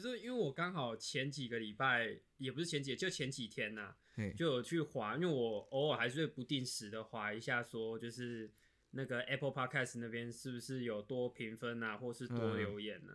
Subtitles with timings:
[0.00, 8.48] 就是因为我刚好前几个礼拜，也不是前几，就前几天呐、嘿，就有去划，因为我偶尔还是会不定时的划一下，说就是
[8.92, 13.12] 那个 Apple Podcast 那边是不是有多评分啊，或是多嗯留言呢、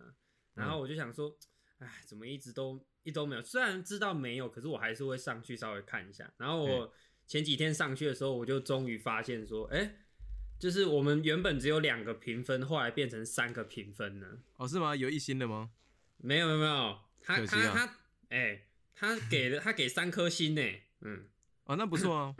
[0.52, 1.34] 然后我就想说，
[1.78, 3.40] 哎，怎么一直都一都没有？
[3.40, 6.30] 虽然知道没有，可是我还是会上去稍微看一下。
[6.36, 6.92] 然后我
[7.26, 10.04] 前几天上去的时候，我就终于发现说，哎、
[10.58, 14.42] 就是我们原本只有两个评分，后来变成三个评分呢。
[14.58, 14.94] 哦，是吗？
[14.94, 15.70] 有一星的吗？
[16.18, 17.98] 没有没有没有，他啊他他，
[18.30, 18.62] 哎、
[18.94, 20.62] 他给了他给三颗星呢，
[21.00, 21.28] 嗯。
[21.64, 22.34] 哦，那不错啊。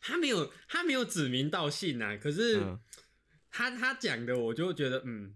[0.00, 2.16] 他没有，他没有指名道姓啊。
[2.16, 2.78] 可是嗯
[3.50, 5.34] 他、他讲的，我就觉得，嗯，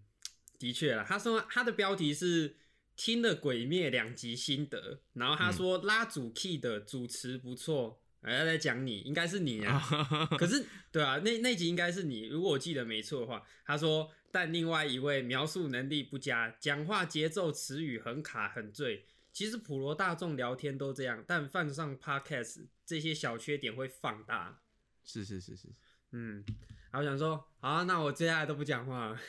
[0.59, 1.05] 的确啦。
[1.09, 2.57] 他说他的标题是
[2.97, 9.81] 听了《鬼灭》两集心得，然后他说拉主 key 的主持不错，哎、在讲你，应该是你啊。
[10.39, 13.43] 可是，对啊，那那集应该是你，如果我记得没错的话。
[13.65, 19.07] 他说，但另外一位描述能力不佳，讲话节奏词语很卡很醉。
[19.33, 24.61] 其实普罗大众聊天都这样，但放上 podcast 这些小缺点会放大。
[25.05, 25.69] 是是是是，
[26.13, 26.45] 嗯，
[26.91, 29.21] 然后想说，好啊、那我接下来都不讲话了，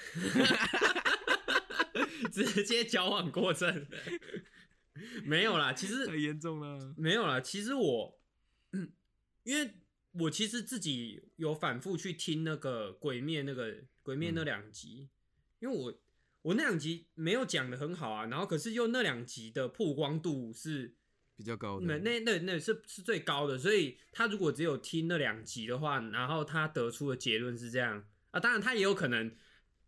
[2.32, 3.88] 直接矫枉过正。
[5.24, 6.94] 没有啦，其实很严重了。
[6.98, 8.20] 没有啦，其实我，
[8.74, 8.92] 嗯
[9.44, 9.72] 因为
[10.14, 13.72] 我其实自己有反复去听那个《鬼灭》那个
[14.04, 15.10] 《鬼灭》那两集，
[15.60, 15.94] 因为我
[16.42, 20.96] 我那两集没有讲的很好啊，然后可是又那两集的曝光度是
[21.36, 28.04] 比较高那的，那那那是是最高的，所以他如果只有听那两集的话，然后他得出的结论是这样。
[28.32, 29.36] 啊，当然他也有可能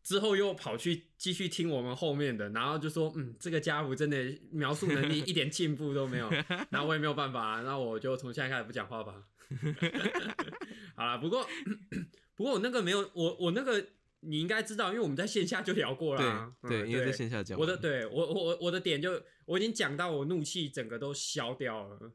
[0.04, 6.30] 之后又跑去继续听我们后面的，然后就说嗯，这个家伙真的描述能力 一点进步都没有，
[6.70, 9.24] 然后我也没有办法、那我就从现在开始不讲话吧。
[10.96, 11.48] 好了，不过
[12.36, 13.88] 不过我那个没有，我我那个
[14.26, 22.12] 你应该知道，因为我们在线下就聊过了、啊，对对，嗯因为在线下讲我的对我我我我的点就我已经讲到我怒气整个都消掉了，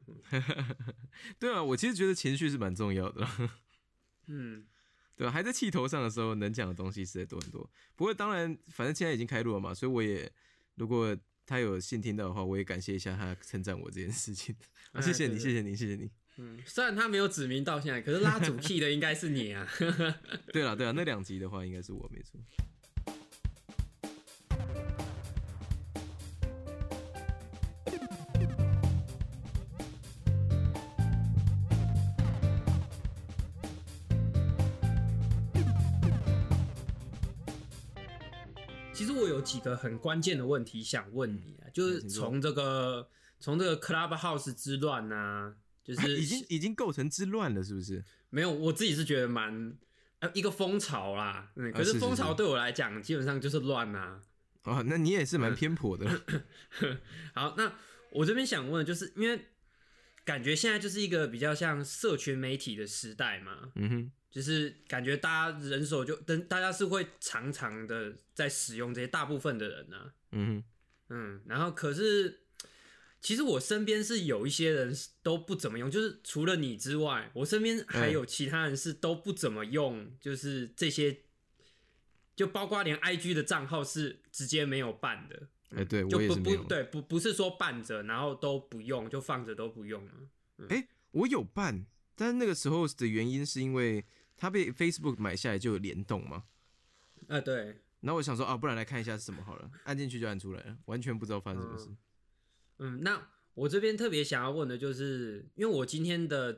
[1.39, 3.27] 对啊，我其实觉得情绪是蛮重要的，
[4.27, 4.65] 嗯，
[5.15, 5.33] 对啊吧？
[5.33, 7.69] 还在气头上的时候，能讲的东西实在多很多。
[7.95, 10.31] 不过当然，反正现在已经开录了嘛，所以我也
[10.75, 11.15] 如果
[11.45, 14.55] 他有幸听到的话，我也感谢一下他称赞我这件事情。
[14.93, 16.09] 啊，谢谢你，谢谢你，谢谢你。
[16.41, 19.67] 嗯，虽然他没有指名道姓，可是拉主 key 的应该是你啊。
[20.53, 22.39] 对了，对了，那两集的话应该是我没错。
[38.93, 43.09] 其实我有几个很关键的问题想问你啊，就是从这个
[43.41, 45.55] 从这个 Clubhouse 之乱呐、
[45.95, 48.03] 就是已经已经构成之乱了，是不是？
[48.29, 49.75] 没有，我自己是觉得蛮
[50.19, 54.21] 呃一个风潮啦，嗯，可啊是风潮对我来讲基本上就是乱呐、
[54.65, 56.07] 哦，那你也是蛮偏颇的。
[57.33, 57.73] 好，那
[58.11, 59.47] 我这边想问的就是，因为
[60.23, 70.63] 感觉现在就是一个比较像社群媒体的时代嘛，嗯哼，就是感觉大家人手就等大家是会常常的在使用这些，大部分的人呢、嗯哼，
[71.09, 72.41] 嗯，然后可是
[73.21, 81.23] 其实我身边是有一些人是都不怎么用，就是除了你之外，我身边还有其他人是都不怎么用，就是这些，
[82.35, 86.39] 就包括连 IG 的账号是直接没有办的，哎、对就不我也是。
[86.39, 90.11] 不对，不不是说办着然后都不用，就放着都不用了。
[90.69, 91.85] 哎、我有办，
[92.15, 94.05] 但是那个时候的原因是因为
[94.37, 96.45] 它被 Facebook 买下来就有联动嘛。
[97.27, 101.85] 啊，对，然后我想说啊，不然来看一下是什么好了，按进去就按出来了，完全不知道发生什么事。
[101.89, 101.97] 嗯，
[103.01, 106.57] 那我这边特别想要问的就是，因为我今天的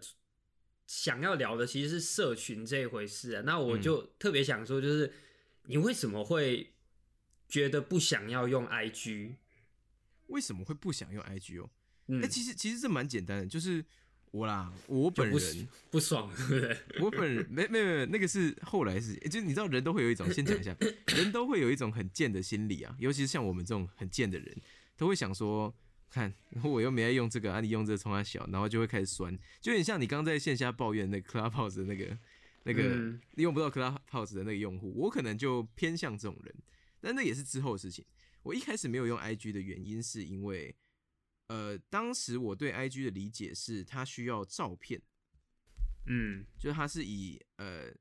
[0.87, 5.11] 想要聊的其实是社群这一回事啊，那我就特别想说，就是
[5.65, 6.73] 你为什么会
[7.47, 9.35] 觉得不想要用 IG？
[10.27, 11.69] 为什么会不想用 IG 哦？
[12.07, 13.83] 嗯哎、，其实其实这蛮简单的，就是
[14.31, 16.77] 我啦，我本人，不爽，对不对？
[16.99, 20.75] 我本人没没没没，那个是后来是，就是你知道人都会有一种，先讲一下，
[21.07, 24.61] 人都会有一种很贱的心理啊，尤其是像我们这种很贱的人，
[24.95, 25.73] 都会想说，
[26.11, 26.31] 看
[26.63, 32.17] 我又没爱用这个啊，你用这个冲它小，然后就会开始酸，就有点像你刚在线下抱怨那 Clubhouse 的那个
[32.63, 36.53] 那个、嗯用不到 Clubhouse 的那个用户，我可能就偏向这种人，
[36.99, 38.05] 但那也是之后的事情。
[38.43, 40.75] 我一开始没有用 IG 的原因是因为，
[41.47, 45.01] 呃，当时我对 IG 的理解是它需要照片。
[46.07, 47.93] 嗯就是它是以呃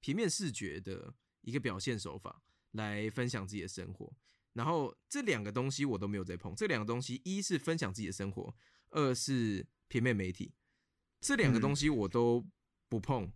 [0.00, 2.40] 平面视觉的一个表现手法
[2.72, 4.12] 来分享自己的生活。
[4.58, 6.52] 然后这两个东西我都没有在碰。
[6.56, 8.52] 这两个东西，一是分享自己的生活，
[8.90, 10.52] 二是平面媒体。
[11.20, 12.44] 这两个东西我都
[12.88, 13.30] 不碰，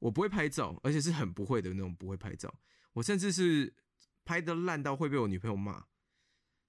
[0.00, 2.52] 我不会拍照，而且是很不会的那种不会拍照。
[2.94, 3.72] 我甚至是
[4.24, 5.86] 拍的烂到会被我女朋友骂。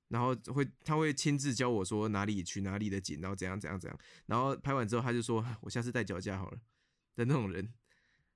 [0.09, 6.59] 然后会她会亲自教我说哪里取哪里的景，然后怎样怎样怎样，然后拍完之后她就说我下次带脚架好了
[7.15, 7.73] 的那种人。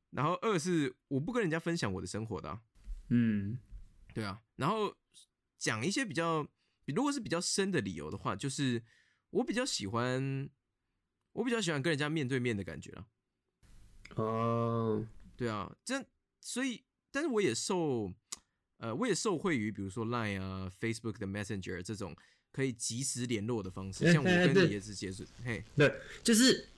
[0.09, 2.63] 然后二是我不跟人家分享我的生活的、啊，
[3.09, 3.59] 嗯
[4.15, 4.97] 对啊，然后
[5.59, 6.47] 讲一些比较，
[6.87, 8.81] 如果是比较深的理由的话，就是
[9.29, 10.49] 我比较喜欢，
[11.33, 13.05] 我比较喜欢跟人家面对面的感觉啊。
[14.15, 15.05] 哦，
[15.37, 16.03] 对啊，这
[16.41, 18.11] 所以，但是我也受，
[18.77, 22.15] 呃，我也受惠于比如说 Line 啊、Facebook 的 Messenger 这种
[22.51, 26.69] 可以及时联络的方式，哎 像我跟你也是接触，嘿，对，就是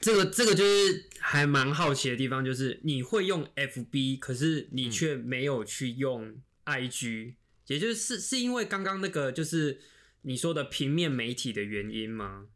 [0.00, 7.34] 这个这个就是还蛮好奇的地方，就是你会用 FB，可是你却没有去用 IG，、
[7.66, 9.80] 也就是是是因为刚刚那个就是
[10.22, 12.48] 你说的平面媒体的原因吗？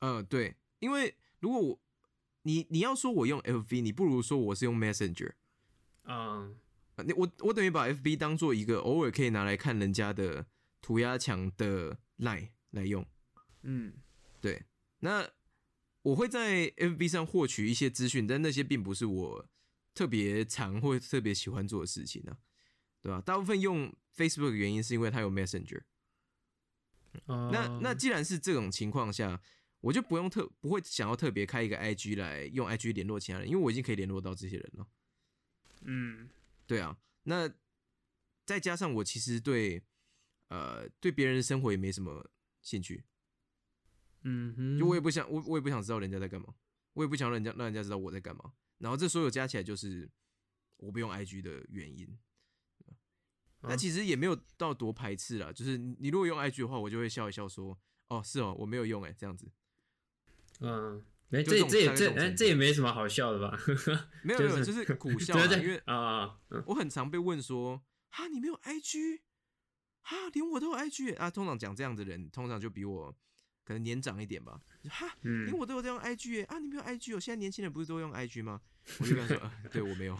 [0.00, 1.80] 嗯，对，因为如果我
[2.42, 5.32] 你你要说我用 FB，你不如说我是用 Messenger。
[6.02, 6.50] 啊、
[6.96, 10.46] 啊你我我等于把 FB 当做一个偶尔可以拿来看人家的
[10.80, 13.06] 涂鸦墙的 line 来用。
[13.62, 13.92] 嗯
[14.40, 14.64] 对，
[15.00, 15.28] 那
[16.02, 19.48] 我会在 FB 上获取一些资讯，但那些并不是我
[19.94, 22.38] 特别常或特别喜欢做的事情呢、
[23.02, 23.20] 对吧？
[23.20, 25.82] 大部分用 Facebook 的原因是因为它有 Messenger。
[27.26, 29.40] 哦那那既然是这种情况下，
[29.80, 34.86] 我就不用特不会想要特别开一个 IG 来用 IG 联络其他人，因为我已经可以联络到这些人了。
[35.82, 36.28] 嗯
[36.66, 37.50] 对啊，那
[38.44, 39.82] 再加上我其实对
[40.48, 42.30] 呃对别人的生活也没什么
[42.60, 43.04] 兴趣，
[44.22, 46.54] 嗯哼，就我也不想我我也不想知道人家在干嘛，
[46.92, 48.52] 我也不想让人家让人家知道我在干嘛。
[48.78, 50.08] 然后这所有加起来就是
[50.76, 52.18] 我不用 IG 的原因。
[53.60, 57.78] 啊但其实也没有到多排斥啦，就是你你如果用 IG 的话，我就会笑一笑说，
[58.08, 59.50] 哦是哦，我没有用哎、这样子。
[60.60, 63.58] 嗯，没就这种这这也这也没什么好笑的吧？
[64.22, 69.20] 没有 没有，就是苦笑，对对因为啊，嗯我很常被问说，哈，你没有 IG，
[70.02, 71.30] 哈，连我都有 IG 啊。
[71.30, 73.14] 通常讲这样的人，通常就比我
[73.64, 74.60] 可能年长一点吧。
[74.88, 77.20] 哈，连嗯，我都有在用 IG 耶啊，你没有 IG 哦？
[77.20, 78.60] 现在年轻人不是都用 IG 吗？
[79.00, 80.18] 我就跟他说， 呃对我没有，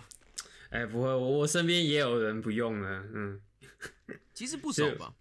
[0.71, 3.41] 哎不会，我我身边也有人不用了，嗯。
[4.35, 5.15] 其实不少吧。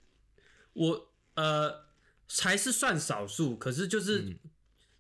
[0.73, 1.85] 我呃
[2.41, 4.39] 还是算少数，可是就是、嗯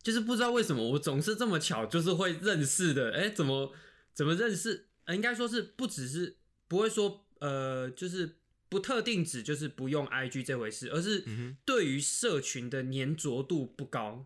[0.01, 3.11] 就是不知道为什么我总是这么巧，就是会认识的。
[3.13, 3.73] 哎、怎么
[4.13, 4.87] 怎么认识？
[5.03, 8.37] 呃应该说是不只是不会说呃，就是
[8.69, 14.25] 不特定指就是不用 IG 这回事，而是嗯对于社群的粘着度不高，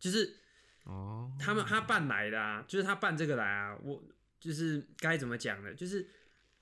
[0.00, 0.36] 就是，
[0.84, 4.02] 哦，他们他办来的啊，就是他办这个来啊，我
[4.40, 5.74] 就是该怎么讲呢？
[5.74, 6.08] 就是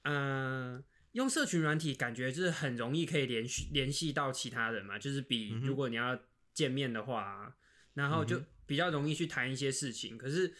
[0.03, 0.83] 呃，
[1.13, 6.19] 用社群软体感觉就是很容易可以联系联系到其他人嘛，就是比如果你要
[6.53, 7.57] 见面的话啊、
[7.95, 10.19] 然后就比较容易去谈一些事情。
[10.19, 10.53] 可是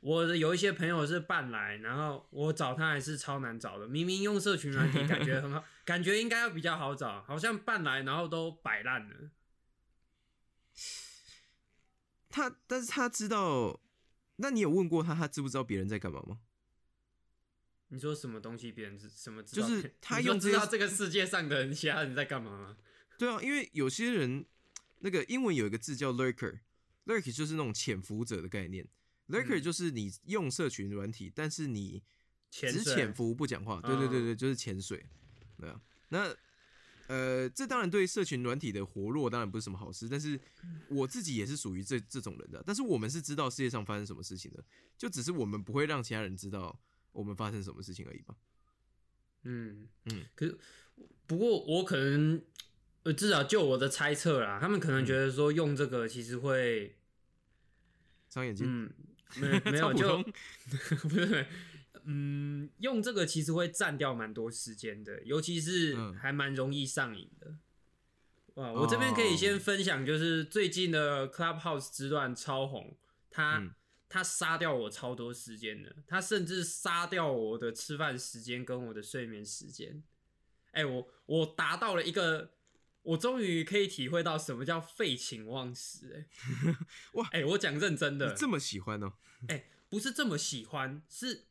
[0.00, 3.88] 我的有一些朋友是半来，然后我找他还是超难找的。
[3.88, 9.30] 明明用社群软体感觉很好， 感觉应该要比较好找，好像半来然后都摆烂了。
[12.28, 13.80] 他，但是他知道，
[14.36, 16.40] 那你有问过他，他知不知道别人在干嘛吗？
[17.88, 19.68] 你说什么东西别人知什么知道？
[19.68, 22.76] 就是他用知道这个世界上的人其他人在干嘛吗？
[23.18, 24.44] 对啊，因为有些人
[25.00, 28.86] 那个英文有一个字叫 lurker，lurker 就是那种潜伏者的概念。
[29.28, 32.02] lurker 嗯就是你用社群软体，但是你
[32.50, 33.80] 只潜伏不讲话。
[33.80, 35.06] 对对对嗯对，就是潜水。
[35.58, 35.80] 对啊，
[36.10, 36.34] 那
[37.08, 40.38] 呃，这当然对社群软体的活络当然不是什么好事，但是
[40.88, 42.62] 我自己也是属于这这种人的。
[42.66, 44.64] 但是我们是知道世界上发生什么事情的，
[44.98, 46.78] 就只是我们不会让其他人知道
[47.16, 48.34] 我们发生什么事情而已吧。
[49.44, 50.58] 嗯嗯，可是
[51.26, 52.42] 不过我可能
[53.04, 56.96] 呃，至少就我的猜测啦，他们可能嗯觉得说用这个其实会，
[58.28, 58.92] 伤眼睛，嗯，
[59.36, 60.22] 没 没有就
[61.08, 61.46] 不是，
[62.04, 66.14] 嗯，用这个其实会占掉蛮多时间的，尤其是嗯。
[66.14, 67.56] 还蛮容易上瘾的。
[68.54, 72.96] 哇，我这边可以哦先分享，就是最近的 Clubhouse 之乱超红，
[73.30, 73.70] 它、嗯
[74.16, 80.02] 它杀掉我超多时间的，他甚至杀掉我的吃饭时间跟我的睡眠时间。
[80.70, 82.54] 哎、我我达到了一个，
[83.02, 86.14] 我终于可以体会到什么叫废寝忘食、
[86.64, 86.76] 哎，
[87.12, 89.12] 哇哎、我讲认真的，这么喜欢哦？
[89.48, 91.44] 哎、不是这么喜欢，是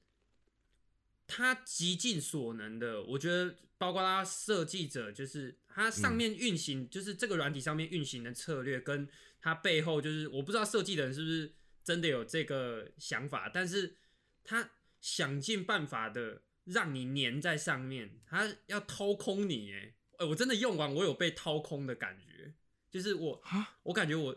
[1.27, 3.03] 他极尽所能的。
[3.03, 9.07] 我觉得，包括他设计者，就是他上面运行，就是这个软体上面运行的策略，跟
[9.39, 11.53] 他背后，就是我不知道设计的人是不是
[11.86, 13.96] 真的有这个想法，但是
[14.44, 19.72] 他想尽办法的让你粘在上面，他要掏空你。
[19.72, 22.54] 哎，哎，我真的用完，我有被掏空的感觉，
[22.89, 24.36] 就是我啊，我感觉我，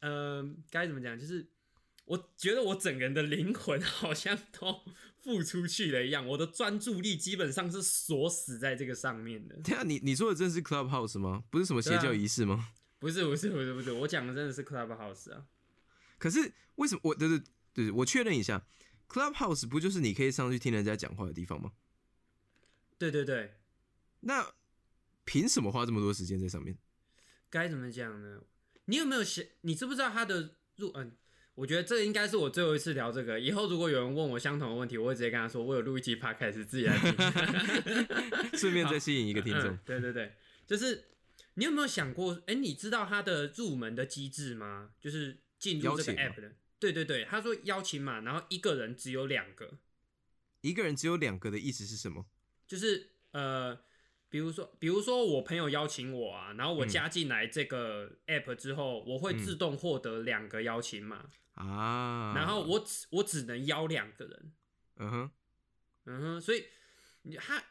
[0.00, 1.16] 呃，该怎么讲？
[1.16, 1.46] 就是
[2.06, 4.82] 我觉得我整个人的灵魂好像都
[5.22, 9.54] 付出去了一样，我的专注力基本上是锁死在这个上面的。
[9.62, 11.44] 对啊，你你说的真的是 Clubhouse 吗？
[11.50, 12.72] 不是什么邪教仪式吗？
[12.98, 15.46] 不是不是不是不是，我讲的真的是 Clubhouse 啊。
[16.20, 18.64] 可是为什么我对对对，我确认一下
[19.08, 21.72] ，Clubhouse 不就是你可以上去听人家讲话的地方吗？
[22.98, 23.54] 对对对，
[24.20, 24.52] 那
[25.24, 26.76] 凭什么花这么多时间在上面？
[27.48, 28.42] 该怎么讲呢？
[28.84, 29.42] 你有没有想？
[29.62, 30.92] 你知不知道他的入？
[30.94, 31.16] 嗯，
[31.54, 33.40] 我觉得这应该是我最后一次聊这个。
[33.40, 37.14] 以后如果有人问我相同的问题，我会直接跟他说，我有录一期 podcast 自己来听，
[38.58, 39.76] 顺便再吸引一个听众。
[39.86, 40.34] 对对对，
[40.66, 41.06] 就是
[41.54, 42.42] 你有没有想过？
[42.46, 44.90] 哎，你知道它的入门的机制吗？
[45.00, 46.52] 就是进入这个 app 的。
[46.80, 49.78] 对对对，他说邀请码，然后一个人只有两个。
[50.62, 52.26] 一个人只有两个的意思是什么？
[52.66, 53.78] 就是呃，
[54.28, 64.52] 比如说，比如说我朋友邀请我啊，然后我加进来这个 app 之后，我会自动获得两个邀请码啊，然后我只我只能邀两个人，
[64.96, 65.30] 嗯哼，
[66.04, 66.66] 嗯哼，所以
[67.36, 67.62] 他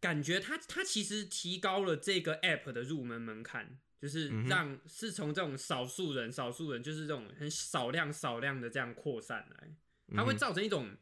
[0.00, 9.74] 感觉他他其实提高了这个 app 的入门门槛，就是让是从这种少数人少数人就是这种很少量少量的这样扩散来，
[10.16, 10.96] 它会造成一种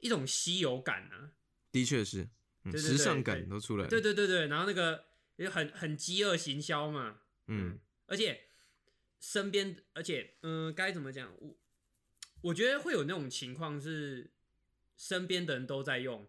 [0.00, 1.32] 一种稀有感啊，
[1.72, 2.28] 的确是。
[2.72, 5.06] 时尚感都出来了，对对对对，然后那个
[5.36, 8.42] 也很很饥饿行销嘛，嗯，而且
[9.20, 11.32] 身边，而且嗯，该怎么讲？
[11.38, 11.56] 我
[12.42, 14.30] 我觉得会有那种情况是
[14.98, 16.28] 身边的人都在用，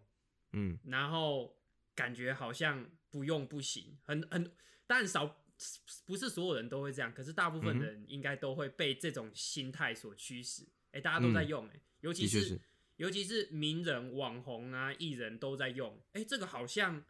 [0.52, 1.58] 嗯，然后
[1.94, 4.50] 感觉好像不用不行，很很，
[4.86, 5.44] 但少
[6.06, 12.60] 不是所有人都会这样，可是大部分人应该都会被这种心态所驱使，哎，大家都在用，哎，尤其是。
[12.96, 17.02] 尤其是名人、网红啊、艺人都在用，哎，这个好像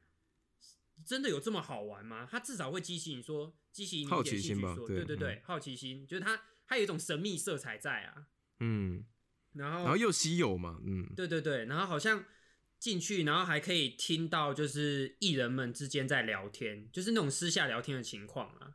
[1.05, 2.29] 真的有这么好玩吗？
[2.31, 4.73] 它至少会激起你说，激起你好奇心吧？
[4.87, 8.29] 对对对，好奇心，就是它它有一种神秘色彩在啊。
[8.61, 9.05] 嗯，
[9.55, 12.25] 然后然后又稀有嘛，嗯，对对对，然后好像
[12.81, 18.75] 进去，然后还可以听到就是艺人们之间在聊天，就是那种私下聊天的情况啊。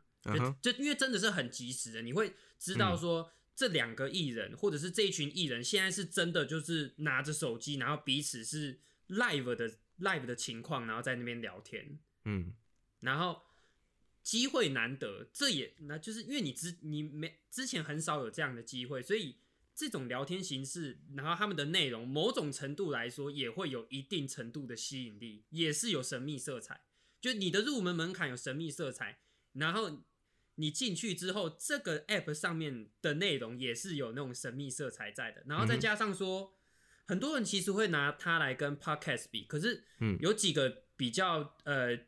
[0.62, 3.30] 就就因为真的是很及时的，你会知道说。
[3.58, 12.52] 这两个艺人，或者是这一群艺人，现在是真的就是拿着手机，然后彼此是 live 的 live 的情况，然后在那边聊天，嗯，
[13.00, 13.40] 然后
[14.22, 19.38] 机会难得，这也那就是因为你之你没之前很少有这样的机会，所以
[19.76, 26.80] 这种聊天形式，然后他们的内容某种程度来说也会有一定程度的吸引力，也是有神秘色彩，
[27.20, 29.20] 就你的入门门槛有神秘色彩，
[29.52, 30.02] 然后。
[30.58, 36.54] 你进去之后，这个 app 上面的内容也是有那种神秘色彩在的，然后再加上说，
[37.04, 41.98] 很多人其实会拿它来跟 podcast 比，可是，嗯，有几个比较呃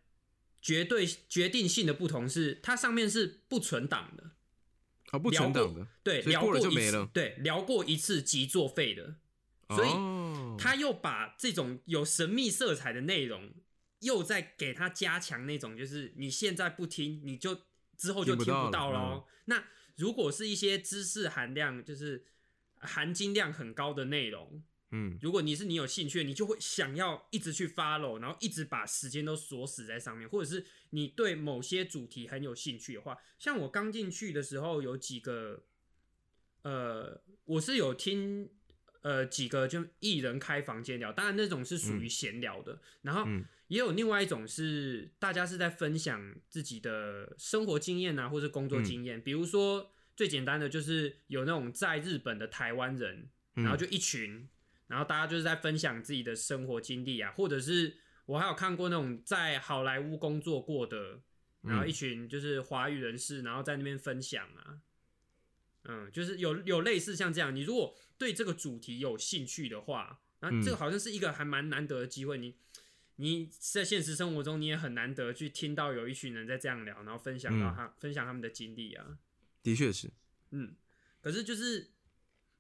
[0.63, 4.31] 绝对决定性的不同是，它上面是不存档的，
[5.11, 9.17] 啊，不存档的，对，聊过就没了，对，聊过一次即作废的，
[9.69, 9.91] 所以
[10.59, 13.53] 他又把这种有神秘色彩的内容，
[14.01, 17.61] 又在给他加强那种，就是你现在不听，你就。
[17.99, 19.27] 之后就听不到喽。
[19.47, 19.65] 那
[19.97, 22.25] 如果是一些知识含量，就是
[22.77, 35.65] 含金量很高的内容，嗯，如果你是你有兴趣，你就会想要一直去 follow，然后一直把时间都锁死在上面，或者是你对某些主题很有兴趣的话，像我刚进去的时候，有几个，
[36.63, 38.51] 呃，我是有听，
[39.03, 43.27] 呃，几个就艺人开房间聊，当然那种是属于闲聊的，然后。
[43.69, 49.23] 也有另外一种是，大家是在分享自己的生活经验啊，或是工作经验。
[49.23, 54.49] 比如说最简单的就是有那种在日本的台湾人，然后就一群，
[54.89, 61.21] 然后大家就是在分享自己的生活经历啊，或者是我还有看过那种在好莱坞工作过的，
[61.63, 64.81] 然后一群就是华语人士，然后在那边分享啊，
[65.85, 72.57] 嗯，就是有有类似像这样，你如果对这个主题有兴趣的话，那这个好像是一个还蛮难得的机会，你。
[73.21, 79.19] 你在现实生活中，你也很难得去听到有一群人在这样聊，然后分享到他分享他们的经历啊。
[79.61, 80.09] 的确是，
[80.53, 80.77] 嗯，
[81.21, 81.91] 可是就是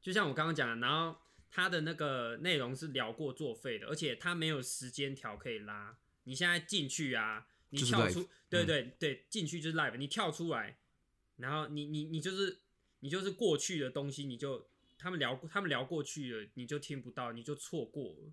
[0.02, 1.16] 就像我刚刚讲的，然后
[1.50, 5.98] 他的那个内容是聊过作废的，而且他没有时间条可以拉。
[6.24, 10.78] 你现在进去啊，你跳出，对对对，进去就是 live，你跳出来，
[11.36, 12.60] 然后你你你就是
[13.00, 18.32] 你就是过去的东西，你就他们聊他们聊过去了，你就听不到，你就错过了。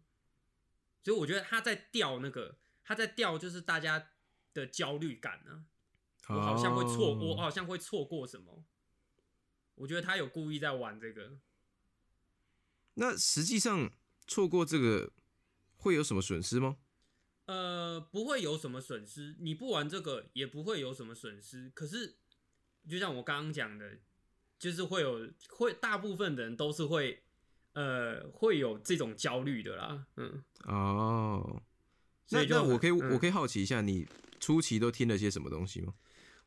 [1.04, 4.12] 所以我觉得他在调那个，他在调就是大家
[4.54, 5.66] 的焦虑感呢。
[6.28, 8.66] 我好像会错，我好像会错过什么。
[9.76, 11.38] 我觉得他有故意在玩这个。
[12.96, 13.92] 那实际上
[14.28, 15.14] 错过这个
[15.78, 16.78] 会有什么损失吗？
[17.46, 19.36] 呃，不会有什么损失。
[19.40, 21.72] 你不玩这个也不会有什么损失。
[21.76, 22.16] 可是
[22.90, 24.00] 就像我刚刚讲的，
[24.58, 27.24] 就是会有会大部分的人都是会
[27.74, 31.62] 呃会有这种焦虑的啦，嗯，哦，
[32.30, 34.08] 那所以就那我可以嗯我可以好奇一下，你
[34.40, 35.94] 初期都听了些什么东西吗？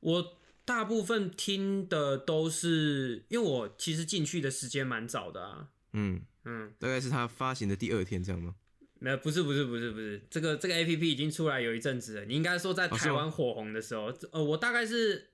[0.01, 8.55] 我大部分听的都是因为我其实进去的时间蛮早的啊，嗯，嗯，大概是他发行的第二天这样吗？
[9.01, 12.25] 没有，不是不是不是不是，这个这个 A P P 已经出来有一阵子了。
[12.25, 15.31] 你应该说在台湾火红的时候，呃，我大概是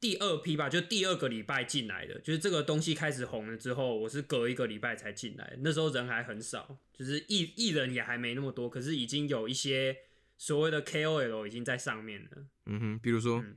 [0.00, 9.96] 第二批吧，就第二个礼拜进来的，就是这个东西开始红了之后，我是隔一个礼拜才进来，那时候人还很少，就是艺艺人也还没那么多，可是已经有一些
[10.36, 12.46] 所谓的 K O L 已经在上面了。
[12.66, 13.56] 嗯哼，比如说，嗯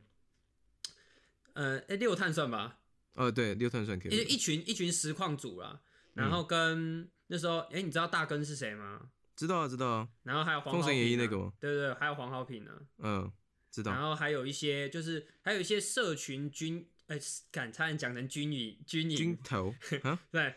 [1.53, 2.77] 呃，哎、六碳算吧，
[3.15, 4.15] 呃，对，六碳算可以。
[4.15, 5.81] 一一群一群实况组啦，
[6.17, 9.11] 然后跟、那时候，哎、你知道大根是谁吗？
[9.35, 11.53] 知道啊，知道啊，然后还有黄封神演义那个吗？
[11.59, 13.31] 对对对，还有黄浩平呢、嗯，
[13.69, 13.91] 知道。
[13.91, 14.09] 然道。
[14.09, 17.19] 后还有一些就是还有一些社群军，哎、
[17.51, 19.75] 敢差点讲成军营军营军 头？
[20.01, 20.55] 啊，对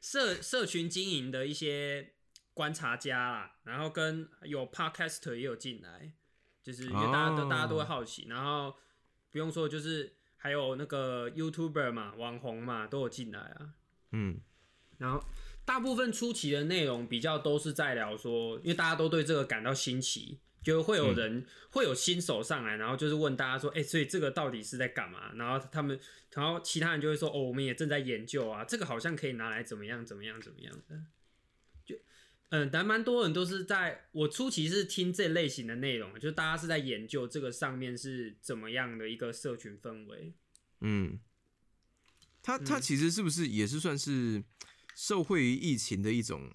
[0.00, 2.14] 社社群经营的一些
[2.54, 6.12] 观察家啦，然后跟有 podcaster 也有进来，
[6.62, 7.48] 就是因为大家都、哦。
[7.50, 8.76] 大家都会好奇，然后
[9.32, 13.74] 不用说就是还有那个 YouTuber 嘛，网红嘛都有进来啊，
[14.12, 14.40] 嗯，
[15.00, 15.24] 然后
[15.64, 25.32] 大部分初期的内容比较都是在聊说，因为大家都对这个感到新奇，就会有人、会有新手上来，然后就是问大家说，哎、所以这个到底是在干嘛？
[25.34, 25.98] 然后他们，
[26.34, 31.02] 然后其他人就会说，哦，我们也正在研究啊，这个好像可以拿来怎么样怎么样怎么样的。
[31.84, 31.96] 就
[32.50, 40.34] 嗯，但蛮多人都是在我初期是听这类型的内容，就是大家是在研究这个上面是怎么样的一个社群氛围。
[40.80, 41.20] 嗯，
[42.42, 44.42] 他他嗯其实是不是也是算是
[45.00, 46.52] 受惠于疫情的一种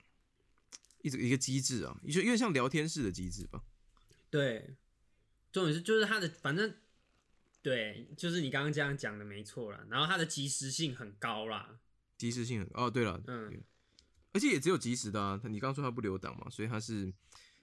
[1.01, 1.99] 一种一个机制啊？
[2.07, 3.63] 就因为像聊天室的机制吧？
[4.29, 4.75] 对，
[5.51, 6.75] 重点是就是它的反正
[7.63, 9.83] 对，就是你刚刚这样讲的没错啦。
[9.89, 11.79] 然后它的及时性很高啦，
[12.19, 13.63] 及时性很哦，对了，嗯
[14.31, 15.41] 而且也只有及时的啊。
[15.45, 17.11] 你刚刚说它不留档嘛，所以它是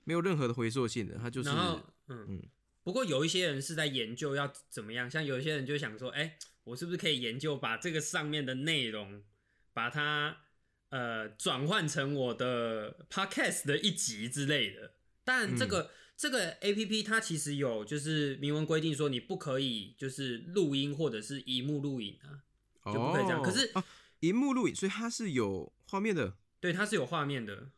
[0.02, 2.42] 没有任何的回溯性的，它就是嗯嗯
[2.82, 9.22] 不过有一些人是在研究要怎么样，像有一些人就想说，哎、我是不是可以研究把这个上面的内容
[9.72, 10.38] 把它
[10.92, 14.92] 呃转换成我的 podcast 的一集之类的。
[15.24, 23.84] 但这个、这个 A P P 它其实有就是明文规定说你不可以就是录音或者是荧幕录影啊，就不可以这样哦可是啊，
[24.20, 27.70] 荧幕录影，所以它是有画面的对，它是有画面的。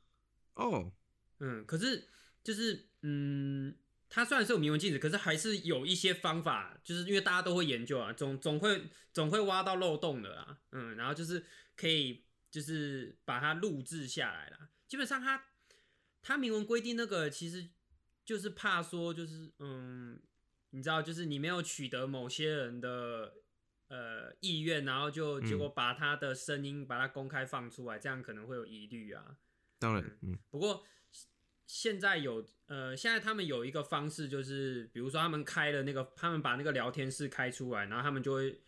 [0.55, 0.92] 哦。
[1.40, 2.09] 嗯，可是
[2.42, 3.74] 就是嗯，
[4.09, 10.59] 它虽然是有明文禁止，可是还是有一些方法，就是因为大家都会研究啊，总总会总会挖到漏洞的啦。
[10.72, 11.44] 嗯，然后就是
[11.77, 14.70] 可以就是把它录制下来啦。
[14.86, 15.46] 基本上他
[16.22, 17.68] 他明文规定那个其实
[18.24, 20.20] 就是怕说就是嗯，
[20.70, 23.34] 你知道，就是你没有取得某些人的。
[23.88, 29.36] 呃，意愿，然后就结果把他的声音把它公开放出来，这样可能会有疑虑啊。
[29.78, 30.84] 当然，嗯不过
[31.66, 38.58] 现在有呃，现在他们有一个方式，就是比如说他们开了那个，他们把那个聊天室开出来，然后他们就会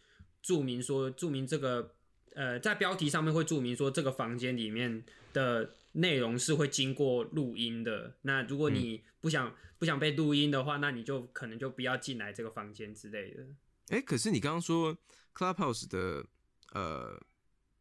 [0.43, 1.96] 注明说，注明这个
[2.37, 8.15] 呃，在标题上面会注明说这个房间里面的内容是会经过录音的。
[8.23, 13.47] 那如果你不想、不想被录音的话，那你就可能就不要进来这个房间之类的。
[13.89, 14.95] 哎、可是你刚刚说
[15.35, 16.27] Clubhouse 的
[16.73, 17.19] 呃，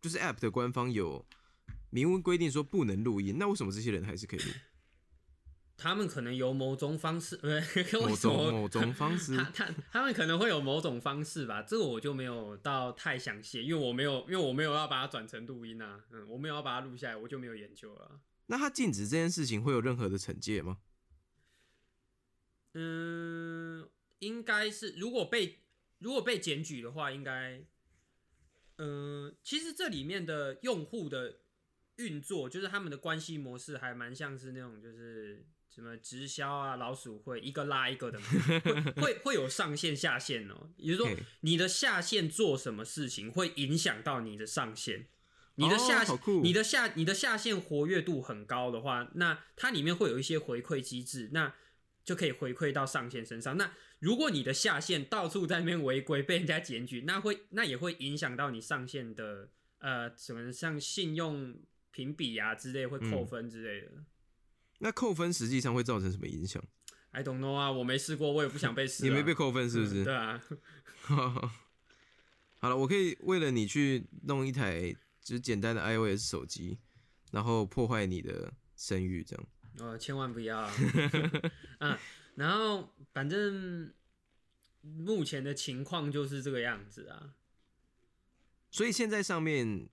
[0.02, 1.26] 就是 App 的官方有
[1.90, 4.46] 明文规定说不能录音，那为什么这些人还是可以录？
[5.78, 7.60] 他们可能有某种方式， 呃，
[8.00, 18.22] 某为什么种某种方式他他他们可能会有某种方式吧，这个我就没有到太详细，因为我没有因为我没有要把它转成录音啊，嗯，我没有要把它录下来，我就没有研究了。
[18.46, 20.78] 那他禁止这件事情会有任何的惩戒吗？
[22.74, 25.60] 嗯，应该是如果被
[26.00, 27.66] 如果被检举的话，应该，
[28.78, 31.40] 嗯，其实这里面的用户的
[31.98, 35.46] 运作，就是他们的关系模式还蛮像是那种就是。
[35.76, 38.26] 什么直销啊，老鼠会一个拉一个的嘛，
[38.96, 40.70] 会会会有上线下线哦。
[40.78, 45.08] 也就是说，你的下线做什么事情会影响到你的上线。
[45.56, 51.54] 你的下、哦你的下你的下线活跃度很高的话，那它里面会有一些回馈机制，那
[52.06, 53.58] 就可以回馈到上线身上。
[53.58, 61.54] 那如果你的下线到处在那边违规，被人家检举，那会那也会影响到你上线的呃什么像信用
[61.92, 63.92] 评比啊之类会扣分之类的。
[64.86, 66.64] 那扣分实际上会造成什么影响
[67.10, 69.10] ？I don't know 啊，我没试过，我也不想被试、啊。
[69.10, 70.04] 你没被扣分是不是？
[70.04, 70.44] 嗯对啊，
[72.60, 76.78] 好了，我可以为了你去弄一台就是简单的 iOS 手机，
[77.32, 79.48] 然后破坏你的声誉，这样。
[79.80, 80.72] 哦，千万不要啊！
[81.80, 82.00] 啊
[82.36, 83.92] 然后反正
[84.84, 87.34] 目前的情况就是这个样子啊。
[88.70, 89.90] 所以现在上面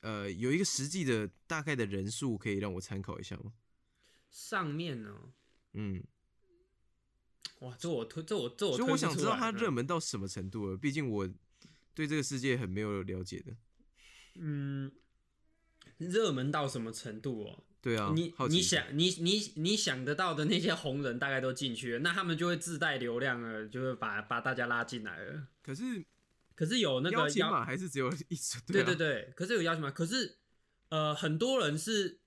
[0.00, 3.52] 呃有一个实际的大概的人数可以让我参考一下吗？
[4.30, 5.14] 上面呢、
[5.72, 6.02] 嗯，
[7.60, 11.28] 哇，这我推，这我这我所以推我想知道它热门到什么程度了，毕竟我
[11.94, 13.56] 对这个世界很没有了解的。
[14.34, 14.92] 嗯，
[15.96, 17.64] 热门到什么程度哦？
[17.80, 25.46] 对啊，你你想你你你想得到的那些红人大概都进去了，那他们就会自带流量了，就会把把大家拉进来了。
[25.62, 26.04] 可是
[26.56, 30.38] 可是有那个邀请码还是只有一组，对啊对对，可是有邀请码，可是
[30.88, 32.18] 呃，很多人是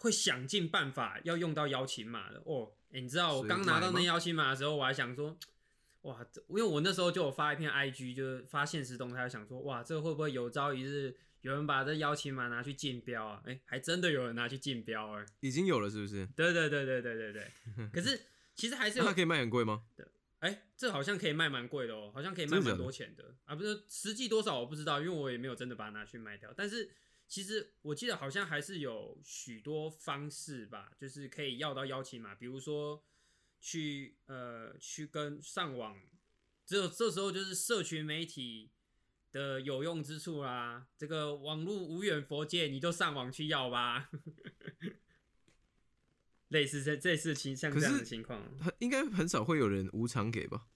[0.00, 2.72] 会想尽办法要用到邀请码的哦。
[2.90, 5.36] 诶你知道我刚拿到那邀请码的时候，我还想说，
[6.02, 13.42] 哇，这因为我那时候就有发一篇 IG，就是发现实动态，想说，哇，这个会不会有朝一日有人把这邀请码拿去竞标啊？
[13.46, 16.26] 哎、还真的有人拿去竞标哎、已经有了，是不是？
[16.34, 17.50] 对对对对对对对。
[17.92, 18.20] 可是
[18.56, 19.82] 其实还是有它可以卖很贵吗？
[19.94, 20.04] 对
[20.40, 26.50] 哎、这好像可以卖蛮贵的哦，好像可以卖蛮多钱的啊，不是实际多少我不知道，因为我也没有真的把它拿去卖掉。
[26.56, 26.90] 但是
[27.30, 33.04] 其实我记得好像还是有许多方式吧，就是可以要到邀请码，比如说
[33.60, 35.96] 去呃去跟上网，
[36.66, 38.72] 只有这时候就是社群媒体
[39.30, 40.88] 的有用之处啦。
[40.98, 44.10] 这个网络无远佛界，你就上网去要吧。
[46.48, 50.66] 类似这这次情像这样的情况，很应该很少会有人无偿给吧？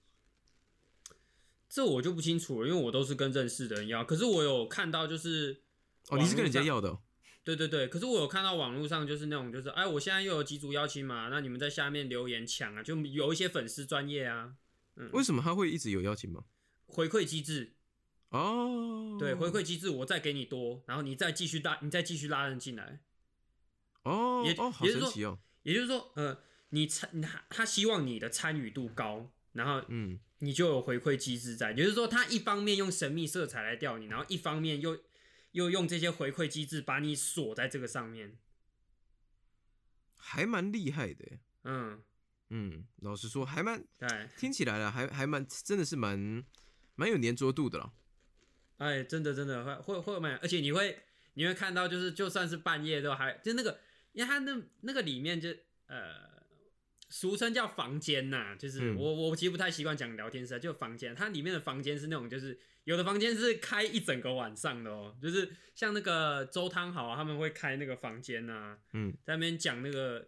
[1.67, 4.05] 这我就不清楚了，因为我都是跟认识的人要。
[4.05, 5.64] 可是我有看到，就是
[6.09, 7.01] 哦，你是跟人家要的、哦，
[7.43, 7.87] 对对对。
[7.87, 14.55] 可是我有看到网络上就是那种，就是哎，我现在又有几组邀请码，那你们在下面留言抢啊，就有一些粉丝专业啊，
[14.95, 16.43] 嗯为什么他会一直有邀请吗？
[16.85, 17.73] 回馈机制，
[18.29, 23.01] 哦，对，回馈机制，我再给你多，然后你再继续拉，你再继续拉人进来。
[24.05, 26.37] 也哦哦，好也就是说神奇哦，也就是说，呃，
[26.69, 34.95] 你参他他希望你的参与度高，然后嗯，你就有回馈机制在，也就是说，他一方面用神秘色彩来钓你，然后一方面又
[35.55, 38.37] 又用这些回馈机制把你锁在这个上面。
[40.15, 42.03] 还蛮厉害的，嗯，
[42.49, 46.45] 嗯，老实说还蛮对，听起来了，还还蛮真的是蛮
[46.95, 47.93] 蛮有粘着度的了。
[48.77, 50.99] 哎，真的真的会会会蛮，而且你会
[51.35, 53.79] 你会看到，就是就算是半夜都还就那个，
[54.11, 55.49] 因为它那那个里面就
[55.87, 56.34] 呃。
[57.15, 61.15] 俗称叫房间呐、就是嗯我我其实不太习惯讲聊天室啊，就房间。
[61.15, 70.27] 它里面的房间是那种，就是有的房间是开一整个晚上的哦，就是像那个周汤豪、啊、他们会开那个房间呐、嗯，在那边讲那个，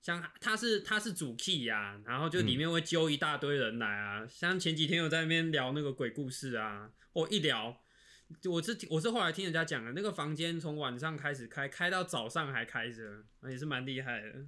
[0.00, 7.82] 像他是他是主 key 呀、然后就里面会揪一大堆人来啊，像前几天有在那边聊那个鬼故事啊，我一聊，
[8.46, 14.46] 我是我是后来听人家讲的，那个房间从晚上开始开，开到早上还开着，也是蛮厉害的。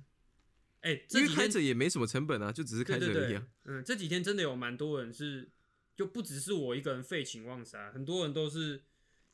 [0.81, 5.51] 哎、这因为开着也没什么成本啊，就只是开着而已啊。，嗯，这几天真的有蛮多人是，
[5.95, 8.83] 就不只是我一个人废寝忘食，很多人都是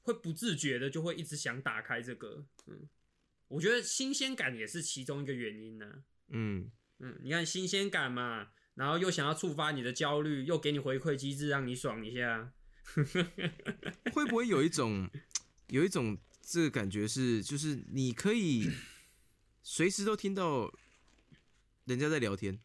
[0.02, 2.88] 会不自觉的就会一直想打开这个，嗯，
[3.48, 12.52] 我觉得新鲜感也是其中一个原因呢、嗯，嗯，你看新鲜感嘛，然后又想要触发你的焦虑，又给你回馈机制让你爽一下，
[14.12, 15.08] 会不会有一种
[15.68, 18.68] 有一种这个感觉是，就是你可以
[19.62, 20.72] 随时都听到
[21.86, 22.60] 人家在聊天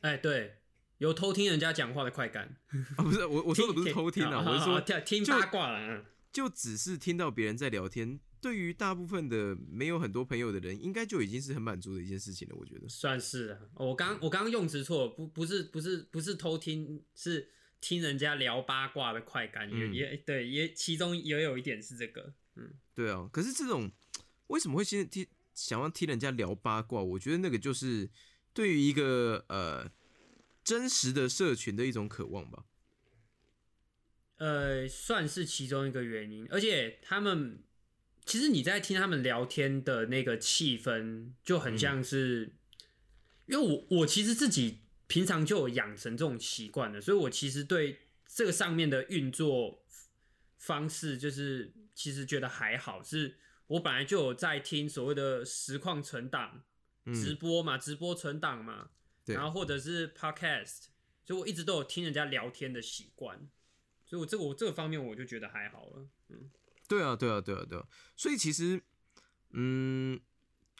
[0.00, 0.56] 哎，对，
[0.98, 2.56] 有偷听人家讲话的快感。
[2.96, 3.04] 啊？
[3.04, 5.78] 不是我我说的不是偷听啊，我是说听听八卦了。
[5.78, 12.54] 嗯就只是听到别人在聊天，对于大部分的没有很多朋友的人，应该就已经是很满足的一件事情了。
[12.56, 23.28] 我觉得，算是啊，我刚我刚刚用词错了，不不是不是不是偷听，是听人家聊八卦的快感，也、嗯也对，也其中也有一点是这个，嗯，对啊。
[23.32, 23.90] 可是这种
[24.46, 25.26] 为什么会先听
[25.60, 27.02] 想要听人家聊八卦？
[27.02, 28.08] 我觉得那个就是
[28.54, 29.90] 对于一个呃
[30.64, 32.64] 真实的社群的一种渴望吧。
[34.38, 37.62] 呃，算是其中一个原因，而且他们
[38.24, 42.54] 其实你在听他们聊天的那个气氛，就很像是，
[43.44, 49.84] 因为我我其实自己平常就有养成这种习惯的，所以我其实对这个上面的运作
[50.56, 53.36] 方式，就是其实觉得还好，是
[53.70, 56.64] 我本来就有在听所谓的实况存档
[57.06, 58.90] 直嗯，播嘛，直播存档嘛，
[59.24, 60.86] 对然后或者是 podcast，
[61.24, 63.48] 所以我一直都有听人家聊天的习惯，
[64.04, 66.08] 所以我这个我这个方面我就觉得还好了。
[66.28, 66.50] 嗯
[66.88, 67.86] 对啊，对啊，对啊，对啊。
[68.16, 68.82] 所以其实，
[69.50, 70.20] 嗯，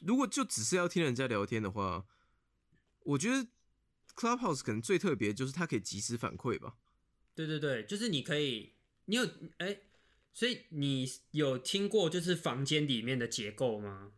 [0.02, 2.04] 如果就只是要听人家聊天的话，
[3.04, 3.46] 我觉得
[4.16, 6.74] Clubhouse 可能最特别就是它可以及时反馈吧。
[7.36, 8.74] 对对对，就是你可以，
[9.04, 9.24] 你有
[9.58, 9.80] 哎、
[10.32, 14.12] 所以你有听过就是房间里面的结构吗？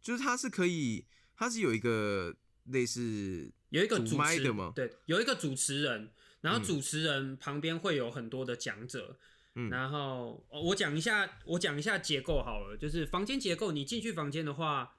[0.00, 1.04] 就是它是可以，
[1.36, 9.18] 它是有一个类似有一个主持麦的吗对，有一个主持人，然后嗯主持人旁边会有很多的讲者，
[9.54, 14.96] 嗯然后哦我讲一下，我讲一下结构好了，就是房间结构，你进去房间的话，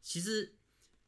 [0.00, 0.56] 其实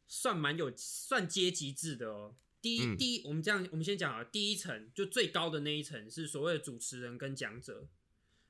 [0.06, 2.36] 算蛮有算阶级制的哦。
[2.60, 7.88] 第一，嗯第一，我们这样，我们先讲啊，第一层就最高的那一层是所谓的主持人跟讲者，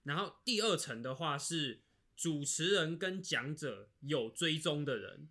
[0.04, 1.82] 然后第二层的话是
[2.16, 5.28] 主持人跟讲者有追踪的人，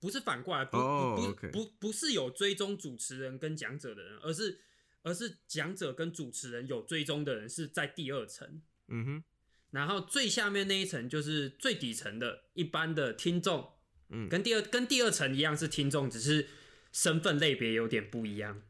[0.00, 4.60] 不是反过来，不哦不不不是有追踪主持人跟讲者的人，而是
[5.02, 9.24] 而是讲者跟主持人有追踪的人是在第二层，嗯哼，
[9.70, 13.72] 然后最下面那一层就是最底层的一般的听众，
[14.08, 16.48] 嗯跟第二跟第二层一样是听众，只是
[16.92, 18.62] 身份类别有点不一样。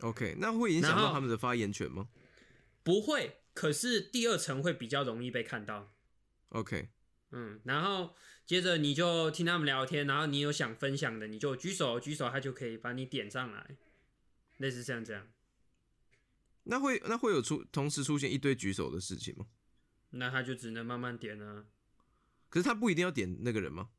[0.00, 2.08] OK，那会影响到他们的发言权吗？
[2.82, 5.94] 不会，可是第二层会比较容易被看到。
[6.48, 6.88] ？OK，
[7.30, 8.14] 嗯，然后
[8.46, 13.76] 接着你就听他们聊天，然后你有想分享的，你就举手，举手他就可以把你点上来，
[14.58, 15.28] 类似像这样。
[16.64, 19.46] 那会那会有出同时出现一堆举手的事情吗？
[20.10, 21.64] 那他就只能慢慢点啊，
[22.48, 23.90] 可是他不一定要点那个人吗？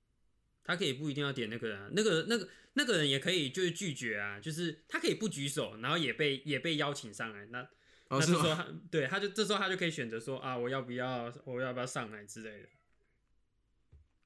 [0.64, 7.68] 他可以不一定要点那个人、啊，那个那个那个人也可以就是拒绝啊，就是他可以不举手，然后也被也被邀请上来，那
[8.10, 8.38] 哦，那是吗？
[8.42, 12.70] 这时候他对他就这时候他就可以选择说啊，我要不要我要不要上来之类的。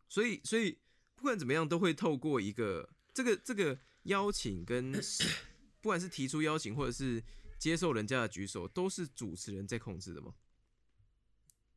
[0.10, 0.78] 所以所以
[1.16, 4.92] 不管怎么样，都会透过一个这个这个邀请跟
[5.82, 7.24] 不管是提出邀请或者是
[7.58, 10.34] 接受人家的举手，都是主持人在控制的吗？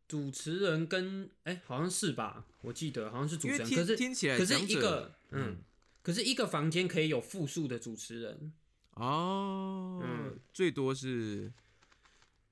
[0.08, 5.56] 主持人跟哎、好像是吧，我记得好像是主持人，可是听听起来可是一个嗯嗯，
[6.02, 8.52] 可是一个房间可以有复数的主持人，
[8.94, 11.52] 哦，嗯最多是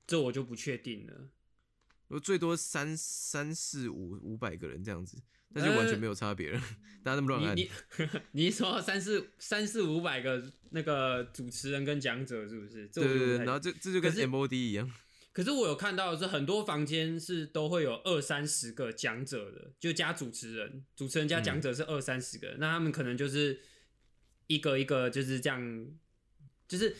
[0.09, 1.29] 这我就不确定了。
[2.07, 6.59] 我最多三三四五五百个人这样子，那就完全没有差别了，
[7.03, 7.69] 大家那么乱你你
[8.45, 12.87] 你说三四三四五百个那个主持人跟讲者是不是？
[12.87, 14.91] 这对对对，然后这这就跟是 MOD 一样。
[15.31, 23.61] 可是我有看到的是很多房间是都会有二三十个讲者的，就加主持人，主持人加讲者是二三十个人，那他们可能就是
[24.47, 25.87] 一个一个就是这样，
[26.67, 26.95] 就是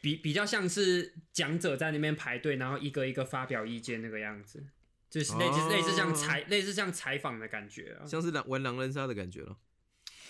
[0.00, 4.64] 比比较像是讲者在那边排队，然后一个一个发表意见那个样子，
[5.10, 8.06] 就是类似、哦类似像采类似像采访的感觉啊。
[8.06, 9.58] 像是狼玩狼人杀的感觉了。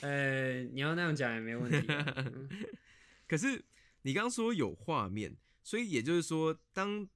[0.00, 2.48] 呃，你要那样讲也没问题啊、嗯
[3.28, 3.62] 可是
[4.02, 7.06] 你刚刚说有画面，所以也就是说，当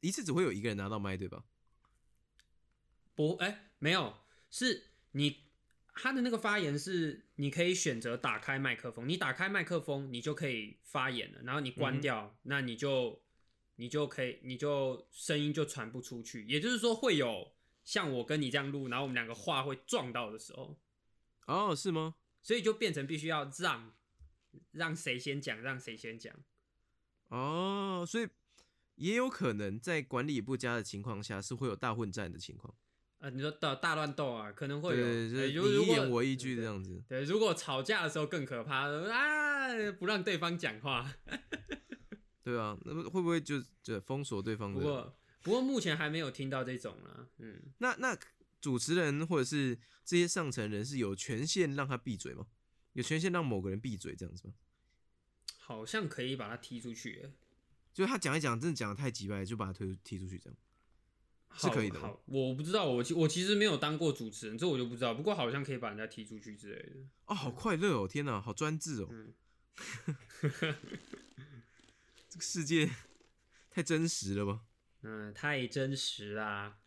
[0.00, 1.42] 一次只会有一个人拿到麦，对吧？
[3.14, 4.18] 不，哎、没有，
[4.50, 5.45] 是你
[5.98, 13.22] 他的那个发言是你可以选择打开麦克风，你打开麦克风，你就可以发言了，然后你嗯关掉，那你就
[13.76, 20.78] 你就可以，你就声音就传不出去，也就是说会有像我跟你这样录，然后我们两个话会撞到的时候，
[21.46, 22.16] 哦，是吗？
[22.42, 23.94] 所以就变成必须要让
[24.72, 26.34] 让谁先讲，让谁先讲。
[27.28, 28.28] 哦，所以
[28.96, 32.74] 也有可能在管理不佳的情况下，是会有大混战的情况。
[33.26, 37.02] 呃，你说大大乱斗啊，可能会有，对，就呃是你一言我一句这样子。
[37.08, 39.66] 对，如果吵架的时候更可怕啊，
[39.98, 41.12] 不让对方讲话。
[42.44, 44.78] 对啊，那么会不会就就封锁对方的？
[44.78, 48.16] 不过不过目前还没有听到这种啊，嗯，那那
[48.60, 52.46] 主持人或者是这些上层人是有权限让他闭嘴吗？
[52.92, 54.54] 有权限让某个人闭嘴这样子吗？
[55.58, 57.28] 好像可以把他踢出去，
[57.92, 60.56] 就是他讲一讲，真的讲的太急掰，就把他推踢出去这样。
[61.54, 65.14] 是可以的好，我不知道，我其我其实没有当过主持人，这我就不知道。
[65.14, 66.96] 不过好像可以把人家踢出去之类的。
[67.26, 68.08] 哦，好快乐哦！
[68.08, 69.08] 天哪，好专制哦！
[69.10, 69.34] 嗯
[72.28, 72.90] 这个世界
[73.70, 74.60] 太真实了吧？
[75.02, 76.78] 嗯，太真实啦。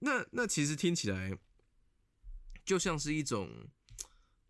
[0.00, 1.38] 那那其实听起来
[2.64, 3.68] 就像是一种，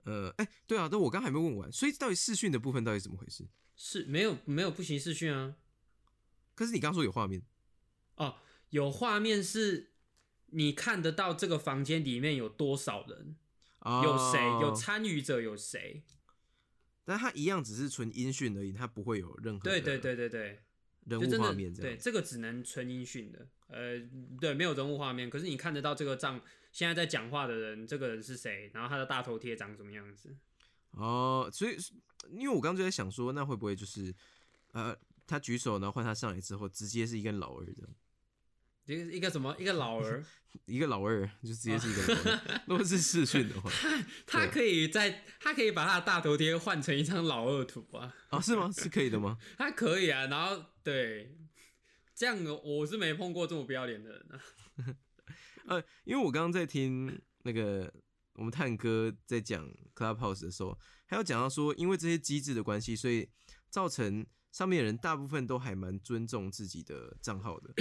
[0.05, 3.47] 呃，哎、对啊，但我刚还没问完，所以到底视讯的部分到底怎么回事？
[3.77, 5.57] 是没有没有不行视讯啊。
[6.55, 7.42] 可是你刚说有画面，
[8.16, 8.37] 哦，
[8.75, 9.93] 有画面是
[10.47, 13.37] 你看得到这个房间里面有多少人，
[13.79, 16.03] 哦有谁，有参与者有谁。
[17.05, 20.59] 但它一样只是纯音讯而已，它不会有任何对对对对对。
[21.07, 21.93] 人物画面这样。
[21.93, 24.01] 对，这个只能纯音讯的，呃，
[24.41, 25.31] 对，没有人物画面。
[25.31, 26.41] 可是你看得到这个账
[26.73, 30.35] 现在在讲话的人，这个人是谁，然后他的大头贴长什么样子？
[30.91, 31.77] 哦，所以
[32.33, 34.13] 因为我刚刚就在想说，那会不会就是
[34.73, 34.97] 呃，
[35.29, 37.91] 他举手，然后换他上来之后，直接是一个老二这样，
[38.87, 40.25] 一个一个什么一个老 儿，
[40.66, 42.61] 一个老二就直接是一个老二。
[42.68, 43.70] 如果是视讯的话，
[44.27, 48.70] 他可以在他可以把他的大头贴换成一张老二图啊，啊，是吗？
[48.73, 49.38] 是可以的吗？
[49.59, 50.27] 他可以啊。
[50.27, 51.37] 然后对，
[52.14, 54.40] 这样的我是没碰过这么不要脸的人啊。
[55.66, 57.92] 呃，因为我刚刚在听那个
[58.35, 63.31] 我们探哥在讲 Clubhouse 的时候，还有讲到说，因为这些机制的关系，所以
[63.70, 67.73] 造成上面的人大部分都还蛮尊重自己的账号的，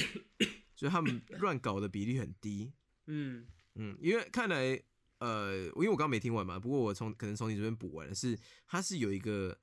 [0.83, 2.73] 所以他们乱搞的比例很低。
[3.07, 4.77] 嗯嗯，因为看来，
[5.19, 9.57] 呃，因为我刚刚没听完嘛，不过我从可能从你这边补完了，是它是有一个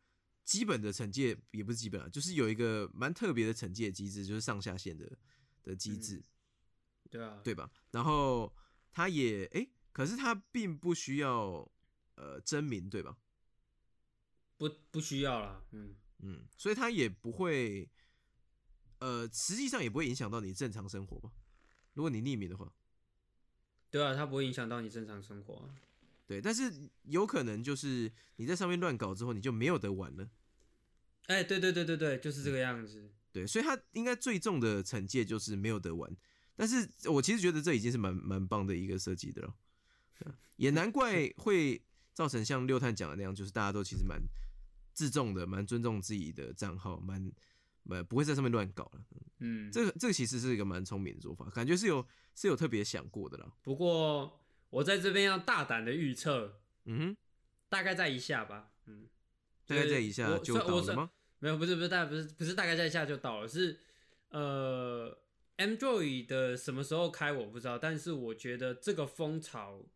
[0.46, 5.12] 基本的惩戒，也不是基本啊，就是有一个蛮特别的惩戒机制，就是上下限的
[5.62, 6.24] 的机制，
[7.11, 7.70] 对啊，对吧？
[7.90, 8.50] 然后
[8.90, 11.70] 他也诶，可是他并不需要
[12.14, 13.18] 呃真名，对吧？
[14.56, 17.90] 不不需要啦，嗯嗯，所以他也不会，
[19.01, 21.31] 呃，实际上也不会影响到你正常生活吧？
[21.95, 22.73] 如果你匿名的话，
[23.91, 25.75] 对啊，它不会影响到你正常生活啊。
[26.27, 26.73] 对，但是
[27.05, 30.31] 有可能就是你在上面乱搞之后，你就没有得玩了。
[31.27, 33.11] 哎、对对对对对，就是这个样子。
[33.33, 36.17] 对，所以它应该最重的惩戒就是没有得玩。
[36.55, 39.55] 但是我其实觉得这已经是蛮蛮棒的一个设计的了，
[40.57, 41.81] 也难怪会
[42.13, 44.21] 造成像六探讲的那样，就是大家都其实蛮
[44.93, 47.33] 自重的，蛮尊重自己的账号，蛮
[47.83, 49.01] 蛮不会在上面乱搞了。
[49.38, 53.53] 嗯，这个这个其实是一个蛮聪明的做法，感觉是有是有特别想过的啦。
[53.62, 57.16] 不过我在这边要大胆的预测，嗯哼，
[57.69, 58.71] 大概在一下吧。
[58.87, 59.09] 嗯，
[59.66, 61.11] 大概在一下就到了吗？
[61.38, 63.81] 没有，不是不是，大不是不是大概在一下就到了，是
[64.29, 65.16] 呃
[65.57, 69.87] ，Android 的什么时候开我不知道，但是我觉得这个风潮，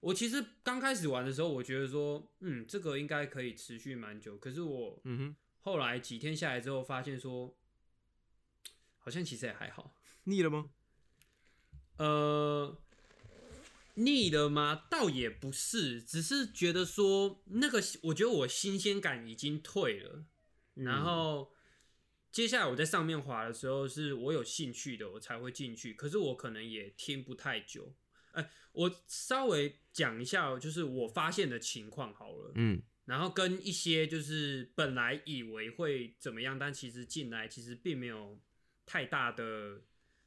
[0.00, 5.36] 我其实刚开始玩的时候，我觉得说，嗯，这个应该可以持续蛮久，可是我嗯哼，
[5.68, 7.54] 后来几天下来之后，发现说，
[9.00, 9.94] 好像其实也还好。
[10.24, 10.70] 腻了吗？
[11.98, 12.80] 呃，
[13.96, 14.86] 腻了吗？
[14.90, 20.24] 倒也不是，只是觉得说那个，我觉得我新鲜感已经退了。
[20.72, 21.52] 然后
[22.32, 25.92] 接下来我在上面滑的时候，是我有兴趣的，我才会进去。
[25.92, 27.94] 可是我可能也听不太久。
[28.32, 32.52] 哎、我稍微讲一下，就是我发现的情况好了。
[32.54, 38.38] 嗯然后跟一些就是本来以为会怎么样，但其实进来其实并没有
[38.84, 39.80] 太大的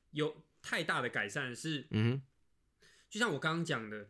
[0.09, 1.55] 有太大的改善。
[1.55, 2.23] 是，嗯，
[3.07, 4.09] 就像我刚刚讲的，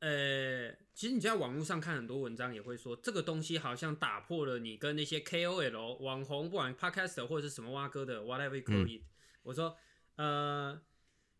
[0.00, 9.04] 呃，其实你在网络上看很多文章也会说，这个东西好像打破了你跟那些 KOL 网红，不管 Podcaster 或者是什么蛙哥的 whatever you call it，、
[9.42, 9.74] 我说，
[10.16, 10.82] 呃，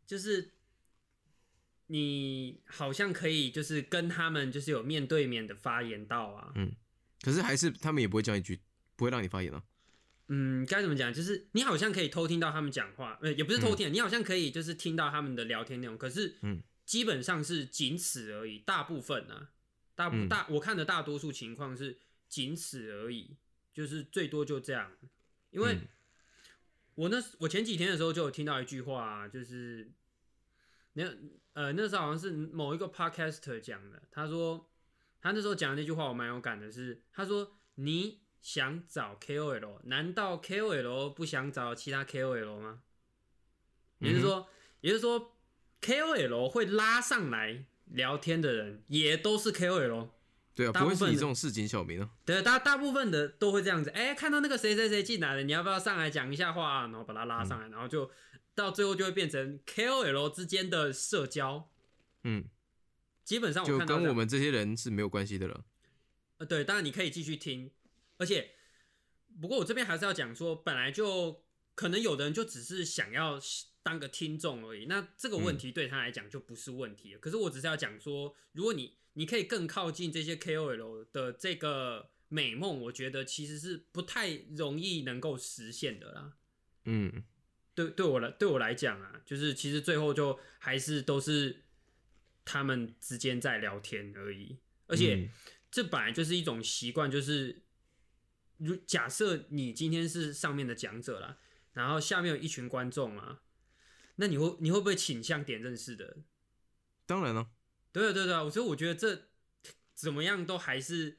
[0.07, 0.55] 就是
[1.93, 6.73] 你好像可以就是跟他们就是有面对面的发言到啊，嗯
[7.21, 8.61] 可是还是他们也不会叫你去，
[8.95, 9.61] 不会让你发言啊。
[10.29, 11.13] 嗯，该怎么讲？
[11.13, 18.61] 就是你好像可以偷听到他们讲话，呃，也不是偷听，你好像可以就是听到他们的聊天内容，可是，嗯，基本上是仅此而已。
[18.61, 19.51] 大部分啊，
[19.97, 21.99] 大部嗯大我看的大多数情况是
[22.29, 23.37] 仅此而已，
[23.75, 24.93] 就是最多就这样。
[25.51, 25.89] 因为嗯
[26.95, 29.91] 我那我前几天的时候就有听到一句话、啊，就是
[30.93, 31.05] 那
[31.61, 34.71] 呃那时候好像是某一个 podcaster 讲的，他说
[35.21, 42.81] 他那时候讲的那句话我蛮有感的是，他说你想找 KOL，难道 KOL 不想找其他 KOL 吗？
[43.99, 44.49] 也就是说，
[44.81, 45.37] 也就是说
[45.83, 50.09] ，KOL 会拉上来聊天的人，也都是 KOL。
[50.55, 52.09] 对啊，不会是你大部分的这种市井小民啊。
[52.25, 53.91] 对，大大部分的都会这样子。
[53.91, 56.83] 哎、看到那个谁谁谁进来了，你要不要上来讲一下话、啊？
[56.85, 58.11] 然后把他拉上来，然后就
[58.63, 61.71] 到最后就会变成 KOL 之间的社交。
[62.25, 62.45] 嗯，
[63.25, 65.65] 基本上我就跟我们这些人是没有关系的了。
[66.39, 67.71] 呃，对，当然你可以继续听，
[68.19, 68.53] 而且
[69.41, 71.43] 不过我这边还是要讲说，本来就
[71.75, 73.41] 可能有的人就只是想要
[73.83, 77.21] 当个听众而已，那这个问题对他来讲就不是问题了。
[77.21, 86.33] 可是我只是要讲说，如果你你可以更靠近这些 KOL 的这个美梦，我觉得其实是不太容易能够实现的啦。
[86.85, 87.25] 嗯，
[87.75, 91.65] 对对我来对我来讲啊，就是其实最后就还是都是
[92.45, 95.15] 他们之间在聊天而已，而且。
[95.15, 95.31] 嗯
[95.73, 97.63] 这本来就是一种习惯，就是
[98.57, 101.39] 如假设你今天是上面的讲者啦，
[101.75, 103.41] 然后下面有一群观众啊，
[104.17, 106.17] 那你会你会不会倾向点认识的？
[107.07, 107.53] 当然了，
[107.93, 109.29] 对啊对对啊，所以我觉得这
[109.95, 111.19] 怎么样都还是，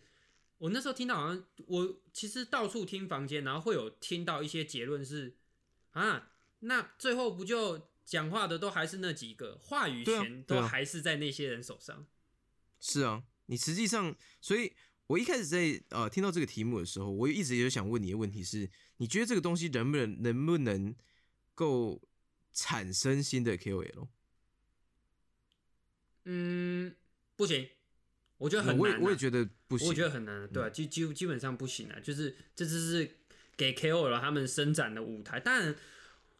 [0.58, 5.38] 我那时候听到好像我其实到处听房间，然后会有听到一些结论是
[5.92, 6.31] 啊，
[6.62, 12.06] 那最后不就讲话的都还是那几个，话语权都还是在那些人手上。
[12.80, 14.74] 是啊，你实际上，所以
[15.08, 20.96] 我一开始在呃听到这个题目的时候，我一直有想问你的问题是：你觉得这个东西能不能能不能
[21.54, 22.02] 够
[22.54, 24.08] 产生新的 KOL？
[26.26, 26.96] 嗯，
[27.36, 27.68] 不行，
[28.38, 28.80] 我觉得很难、啊。
[28.80, 29.88] 我也我也觉得不行。
[29.88, 33.18] 我觉得很难，对啊，基基基本上不行啊，就是这只是
[33.58, 35.40] 给 KOL 他们伸展的舞台。
[35.40, 35.76] 当然，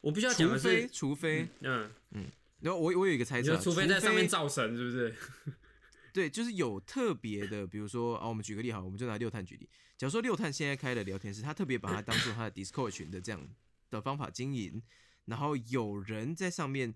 [0.02, 2.26] 我必须要讲的除非是，除非，嗯嗯，
[2.60, 5.16] 然后我我有一个猜测啊，除非在上面造神，是不是？
[6.14, 9.70] 对，就是有特别的，比如说啊，我们举个例好，我们就拿六探举例。
[9.98, 13.48] 假如说六探现在开了聊天室，他特别把它当做他的 Discord 群的这样
[13.90, 14.82] 的方法经营，
[15.26, 16.94] 然后有人在上面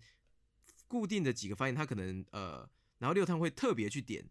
[0.88, 4.28] 固定的几个发言，他可能呃，然后六探会特别去点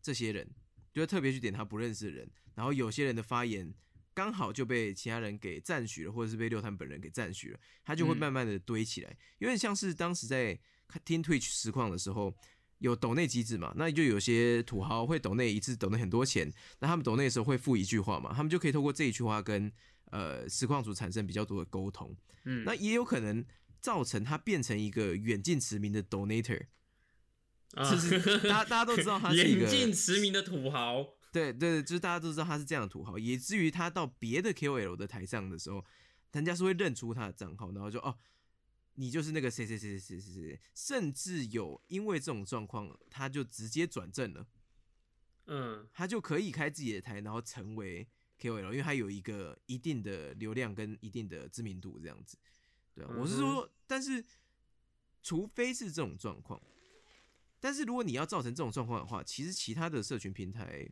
[0.00, 0.48] 这些人，
[0.92, 3.74] 就会特别去点他不认识的人，然后有些人的发言
[4.18, 10.58] 刚好就被其他人给赞许了，或者是被六探本人给赞许了，他就会嗯慢慢的堆起来，有点像是当时在
[10.88, 12.34] 看听 Twitch 实况的时候。
[12.80, 13.74] 有抖内机制嘛？
[13.74, 16.48] 那就有些土豪会抖内一次抖内很多钱，
[16.78, 18.32] 那他们抖内的时候会附一句话嘛？
[18.32, 19.72] 他们就可以透过这一句话跟
[20.12, 22.16] 呃实况组产生比较多的沟通。
[22.44, 23.44] 嗯，那也有可能
[23.80, 26.66] 造成他变成一个远近驰名的 donator，
[27.74, 31.17] 啊就是大家大家都知道他是一个 远近驰名的土豪。
[31.32, 35.84] 对对对，就是大家都知道他是这样的土豪，以至于他到别的 KOL 的台上的时候，
[36.32, 38.18] 人家是会认出他的账号，然后就哦，
[38.94, 44.46] 你就是那个谁谁谁谁谁谁谁，甚至有因为这种状况，他就直接转正了，
[45.46, 48.06] 嗯他就可以开自己的台，然后成为
[48.40, 52.38] KOL，因为他有一个一定的流量跟一定的知名度这样子。
[52.94, 54.24] 对啊，我是嗯说，但是
[55.22, 56.60] 除非是这种状况，
[57.60, 60.88] 但是如果你要造成这种状况的话，其实其他的社群平台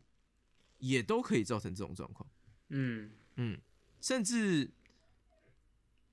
[0.78, 2.28] 也都可以造成这种状况。
[2.68, 3.58] 嗯嗯，
[4.00, 4.70] 甚至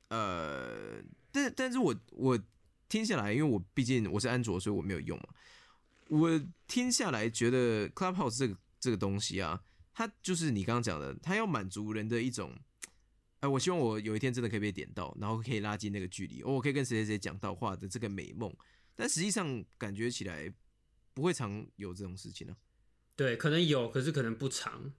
[0.09, 1.01] 呃，
[1.31, 2.39] 但但是我我
[2.87, 5.29] 听下来，因为我毕竟我是安卓，所以我没有用嘛。
[6.09, 6.29] 我
[6.67, 12.55] 听下来觉得 Clubhouse 这个这个东西啊，它就是你刚刚讲的，它要满足人的一种，
[13.39, 18.53] 哎、我希望我有一天真的可以被点到，然后可以拉近那个距离，哦，我可以跟谁谁谁讲到话的这个美梦。
[18.95, 20.53] 但实际上感觉起来
[21.15, 22.55] 不会常有这种事情啊。
[23.15, 24.93] 对，可能有，可是可能不长。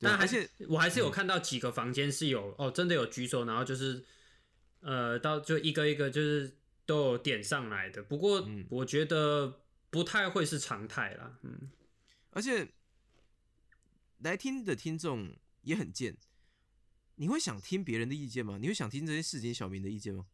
[0.00, 4.04] 但还对啊而且我还是有看到几个房间是有、哦，真的有举手，然后就是
[4.80, 6.56] 呃，到就一个一个就是
[6.86, 8.02] 都有点上来的。
[8.02, 9.60] 不过嗯我觉得
[9.90, 11.38] 不太会是常态啦。
[11.42, 11.70] 嗯，
[12.30, 12.68] 而且
[14.18, 16.16] 来听的听众也很贱，
[17.16, 18.56] 你会想听别人的意见吗？
[18.60, 20.26] 你会想听这些市井小民的意见吗？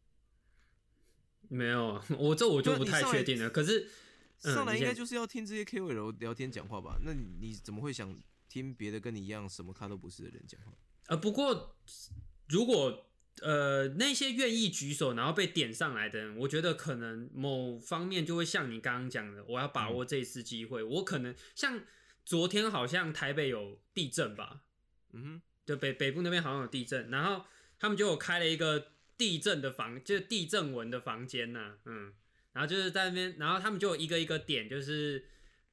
[1.49, 3.49] 没有，我这我就不太确定了。
[3.49, 3.89] 可是嗯
[4.39, 6.97] 上来应该就是要听这些 KOL 聊天讲话吧？
[7.01, 8.17] 那你你怎么会想
[8.47, 10.71] 听别的跟你一样什么咖都不是的人讲话？
[11.07, 11.75] 呃，不过
[12.47, 13.07] 如果
[13.41, 20.81] 呃那些愿意举手然后被点上来的人，我觉得可能某方面就会像你刚刚讲的，我要把握这一次机会。
[20.81, 21.81] 我可能像
[22.23, 24.63] 昨天好像台北有地震吧，
[25.13, 27.45] 嗯就北北部那边好像有地震，然后
[27.79, 32.13] 他们就有开了一个地震的房，就是地震文的房间呐、嗯，
[32.55, 35.23] 然后就是在那边，然后他们就有一个一个点，就是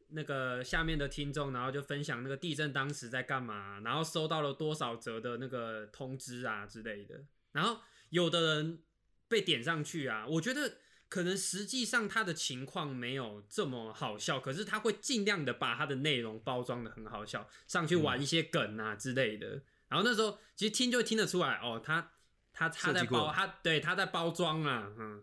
[0.09, 7.81] 那个下面的听众，然后就分享那个地震当时在干嘛，然后收到了多少折的那个通知啊之类的，然后
[8.11, 8.83] 有的人
[9.29, 10.79] 被点上去啊，我觉得。
[11.13, 19.61] 可能实际上他的情况没有这么好笑，可是他会尽量的把他的内容包装的很好笑，上去玩一些梗啊之类的。
[19.89, 22.13] 然后那时候其实听就听得出来，哦，他
[22.55, 25.23] 他他在包，他对他在包装啊，嗯，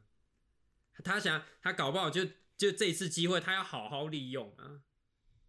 [1.04, 2.26] 他想他搞不好就
[2.58, 4.82] 就这一次机会，他要好好利用啊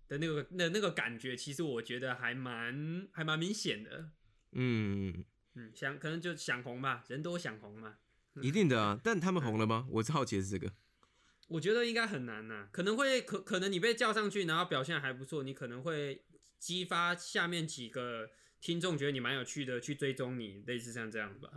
[0.08, 4.10] 的那个那那个感觉，其实我觉得还蛮还蛮明显的。
[4.52, 5.24] 嗯，
[5.54, 7.96] 嗯，想可能就想红吧，人都想红嘛。
[8.40, 9.00] 一定的啊。
[9.02, 9.86] 但他们红了吗？
[9.90, 10.72] 我是好奇的是这个。
[11.48, 16.24] 我觉得应该很难呐、可能会可可能你被叫上去，然后表现还不错，你可能会
[16.60, 18.30] 激发下面几个
[18.60, 21.50] 听众觉得你蛮有趣的，去追踪你，类似像这样吧。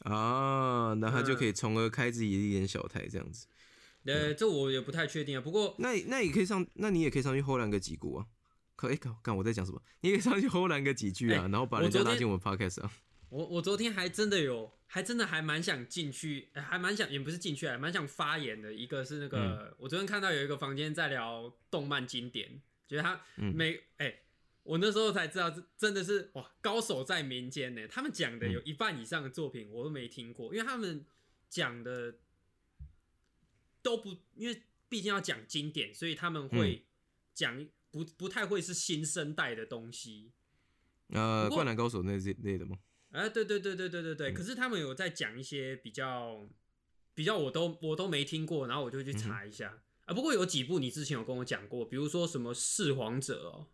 [0.00, 3.46] 啊，那他就嗯可以从而开自己的一点小台这样子。
[4.04, 5.40] 呃，这我也不太确定啊。
[5.40, 8.26] 不过那那也可以上，那你也可以上去吼两个几股啊。
[8.76, 9.82] 可以，看看我在讲什么？
[10.00, 12.90] 你也可以上去吼两个几句啊，哎然后把人家拉进我们 podcast 啊。
[13.28, 18.72] 我我昨天还真的有，还真的还蛮想进去，呃还蛮想，也不是进去还，蛮想发言的。
[18.72, 24.12] 一个是那个，我昨天看到有一个房间在聊动漫经典，觉得他嗯每哎、
[24.70, 27.88] 我那时候才知道，这真的是哇，高手在民间呢。
[27.88, 31.04] 他们讲的有一半以上的作品我都没听过，因为他们
[31.48, 32.14] 讲的
[33.82, 36.84] 都不，因为毕竟要讲经典，所以他们会
[37.34, 40.30] 讲不不太会是新生代的东西。
[41.08, 42.78] 呃，灌篮高手那类类的吗？
[43.10, 46.48] 哎，对对对对对对对，可是他们有在讲一些比较
[47.12, 50.14] 比较我都我都没听过，然后我就去查一下、啊。
[50.14, 53.66] 不过有几部你之前有跟我讲过，比如说什么《弑皇者》哦，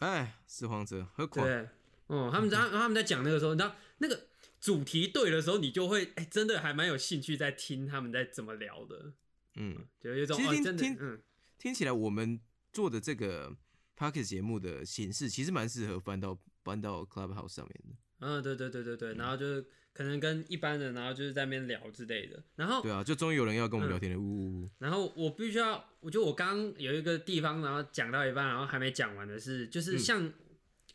[0.00, 1.68] 哎，四皇者何苦对，
[2.08, 4.26] 哦，他们在他们在讲那个时候，你知道那个
[4.60, 9.12] 主题对的时候，你就会 哎，真的还蛮有兴趣在听他们在怎么聊的，
[9.56, 11.22] 嗯，就有一种其实听听嗯，
[11.58, 12.40] 听起来我们
[12.72, 13.56] 做的这个
[13.96, 17.96] podcast 节目的形式，其实蛮适合搬到搬到 Clubhouse 上面的。
[18.20, 24.70] 嗯，对对对对对，然后就是可能跟一般人，然后就是在那边聊之类的，然后对啊，就终于有人要跟我们嗯聊天了，呜呜呜！
[24.78, 29.98] 然后我必须要，我觉得我刚刚有一个地方，然后讲到一半，然后还没讲完的是，就是嗯。
[29.98, 30.32] 像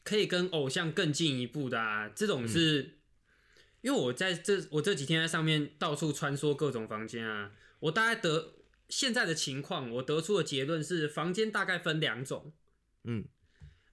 [0.04, 3.00] 可以跟偶像更进一步的啊，这种是，
[3.82, 8.54] 因因为我在这我这几天在上面到处穿梭各种房间啊，我大概得
[8.90, 12.52] 现在的情况，我得出的结论是，房间大概分两种，
[13.04, 13.26] 嗯。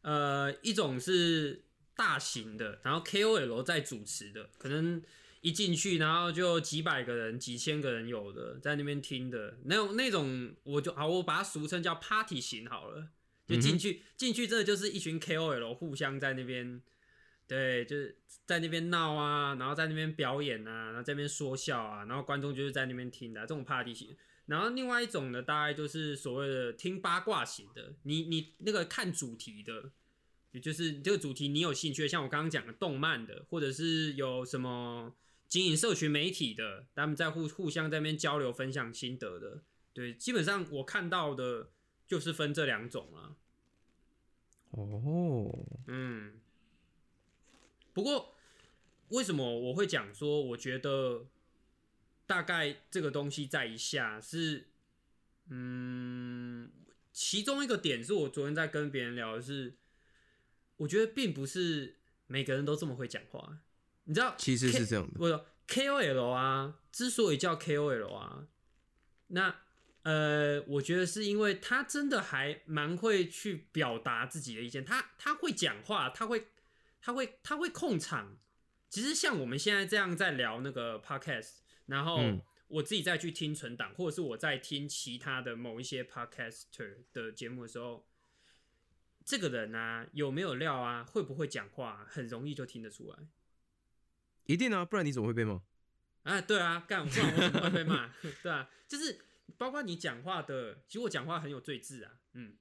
[0.01, 1.67] 呃，一种是
[1.97, 5.03] 大型的，然后 KOL 在主持的，可能
[5.41, 13.09] 一进去，然后就几百个人、几千个人有的在那边听的那种那种，我就好，我把它俗称叫 party 型好了。
[13.45, 16.81] 就进去进去，真的就是一群 KOL 互相在那边，
[17.47, 18.17] 对，就是
[18.47, 24.17] 在那边闹啊，然后在那边表演啊，然后在那边说笑啊，然后观众就是在那边听的这种 party 型。
[24.47, 29.91] 然后另外一种呢，大概就是所谓的听八卦型的，你你那个看主题的，
[30.53, 35.15] 也就是这个主题你有兴趣，像我刚刚讲的动漫的，或者是有什么
[35.49, 41.71] 经营社群媒体的，他们在互互相在那边交流分享心得的，对，基本上我看到的
[42.07, 43.37] 就是分这两种了。
[44.71, 46.41] 哦，嗯，
[47.93, 48.35] 不过
[49.09, 51.27] 为什么我会讲说，我觉得
[52.27, 54.69] 大概这个东西在一下是，
[55.51, 56.71] 嗯，
[57.13, 59.75] 其中一个点是我昨天在跟别人聊的是，
[60.83, 63.59] 我觉得并不是每个人都这么会讲话，
[64.05, 68.47] 你知道，其实是这样的，我说 KOL 啊，之所以叫 KOL 啊，
[69.29, 69.57] 那。
[70.05, 76.49] 呃，我觉得是因为他真的还蛮会去表达自己的意见，他他会讲话，他会
[77.01, 78.37] 他会他会控场。
[78.91, 82.19] 其实像我们现在这样在聊那个 podcast，然后
[82.67, 88.05] 我自己再去听存档，或者是我在听其他的某一些 podcaster 的节目的时候，
[89.25, 93.19] 这个人啊有没有料啊，会不会讲话，很容易就听得出来。
[94.45, 95.61] 一定啊，不然你怎么会被骂？
[96.25, 98.11] 啊，对啊，干不然我怎么会被骂？
[98.43, 99.25] 对啊，就是。
[99.59, 102.57] 包括你讲话的，其实我讲话很有罪字啊，嗯，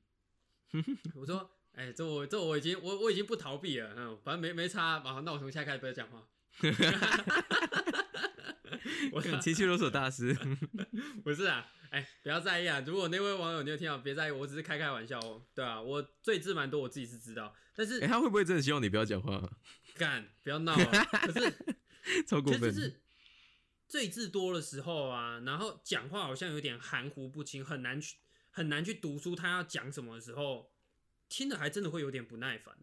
[1.15, 6.27] 我说，哎，这我这我已经我我已经不逃避了，嗯，反正没没差，好，那我从现在开始不要讲话，
[9.11, 10.33] 我情绪勒索大师，
[11.23, 19.51] 不是啊，哎，不要在意啊，如果那位网友你有听到，别在意，我只是开开玩笑哦，对啊，我罪字蛮多，我自己是知道，但是，哎，他会不会真的希望你不要讲话？
[19.95, 21.53] 干，不要闹啊，可是
[22.25, 22.73] 超过分。
[23.87, 28.15] 最字多的时候啊，然后讲话好像有点含糊不清，很难去
[28.49, 30.71] 很难去读出他要讲什么的时候，
[31.27, 32.73] 听的还真的会有点不耐烦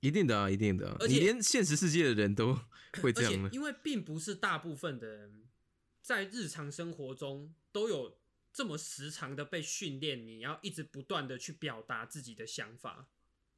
[0.00, 2.58] 一定的啊，一定的，而且连现实世界的人都
[3.02, 3.50] 会这样。
[3.52, 5.44] 因为并不是大部分的人
[6.02, 8.18] 在日常生活中都有
[8.52, 13.08] 这么时常的被训练，你要一直不断的去表达自己的想法。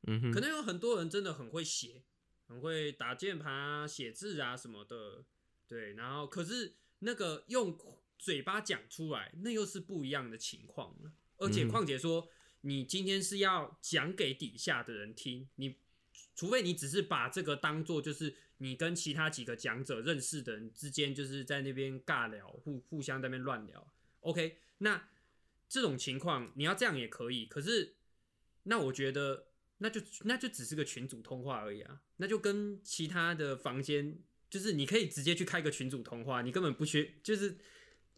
[0.07, 2.03] 嗯哼，可能有很多人真的很会写，
[2.49, 5.25] 很会打键盘啊、写字啊什么的。
[5.69, 7.79] 对，然后可是那个用
[8.19, 11.13] 嘴巴讲出来，那又是不一样的情况了。
[11.39, 12.29] 而且况且说，
[12.63, 15.77] 你今天是要讲给底下的人听，你
[16.35, 23.93] 除非你只是把这个当做就是你跟其他几个讲者认识的人之间，就是在那边尬聊，互互相在那边乱聊。
[24.21, 25.09] OK，那
[25.69, 27.47] 这种情况你要这样也可以。
[27.47, 27.95] 可是
[28.65, 29.47] 那我觉得
[29.79, 34.19] 那就那就只是个群主通话而已啊，那就跟其他的房间。
[34.51, 37.57] 就是你可以直接去开个群主通话，你根本不缺，就是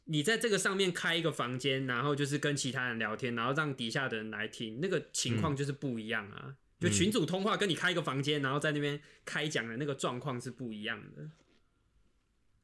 [0.06, 6.56] 你在这个上面开一个房间，然后就是跟其他人聊天，然后让底下的人来听，那个情况就是不一样啊。
[6.84, 11.30] 就群主通话跟你开一个房间，然后在那边开讲的那个状况是不一样的。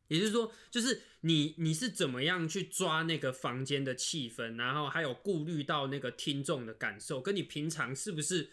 [0.08, 8.50] 也就是说，就是你你是怎么样去抓那个房间的气氛，然后还有顾虑到那个听众的感受，跟你平常是不是？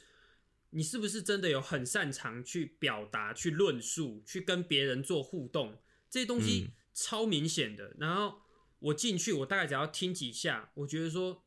[0.72, 5.82] 你是不是真的有很擅长去表达、去论述、去跟别人做互动？
[6.10, 7.96] 这些东西超明显的。
[7.98, 8.42] 然后
[8.80, 11.42] 我进去，我大概只要听几下，我觉得说，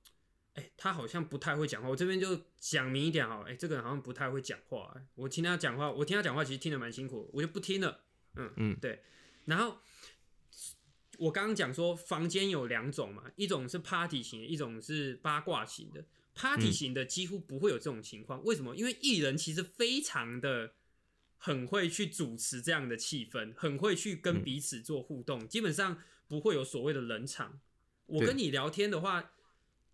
[0.54, 1.88] 哎，他好像不太会讲话。
[1.88, 4.94] 我这边就讲明一点哈，哎，这个人好像不太会讲话。
[5.14, 8.00] 我听他讲话，我听他讲话其实听得蛮辛苦，我就不听了。
[8.36, 9.02] 嗯嗯，对。
[9.44, 9.78] 然后
[11.18, 16.04] 我刚刚讲说，房间有两种嘛，一种是 party 型，一种是八卦型的。
[16.32, 18.74] Party 型的几乎不会有这种情况，为什么？
[18.74, 20.72] 因为艺人其实非常的
[21.36, 27.60] 很会去主持这样的气氛，很会去跟彼此做互动，基本上不会有所谓的冷场。
[28.06, 29.32] 我跟你聊天的话，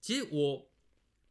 [0.06, 0.70] 其实我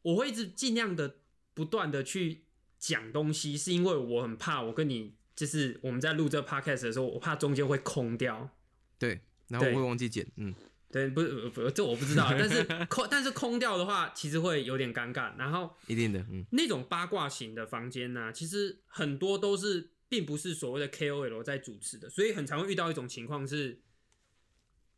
[0.02, 1.16] 我会一直尽量的
[1.54, 2.44] 不断的去
[2.78, 8.50] 讲东西，是因为我很怕我跟你就是我们在录这 Podcast 的时候，我怕中间会空掉。
[9.00, 10.54] 对，然后我会忘记剪，嗯。
[10.92, 12.28] 对，不是不，这我不知道。
[12.38, 15.34] 但是空，但是空掉的话，其实会有点尴尬。
[15.38, 23.82] 然后一定的，嗯，那种八卦型的房间呢，其实很多都是并不是所谓的 KOL 在主持的，所以很常会遇到一种情况是，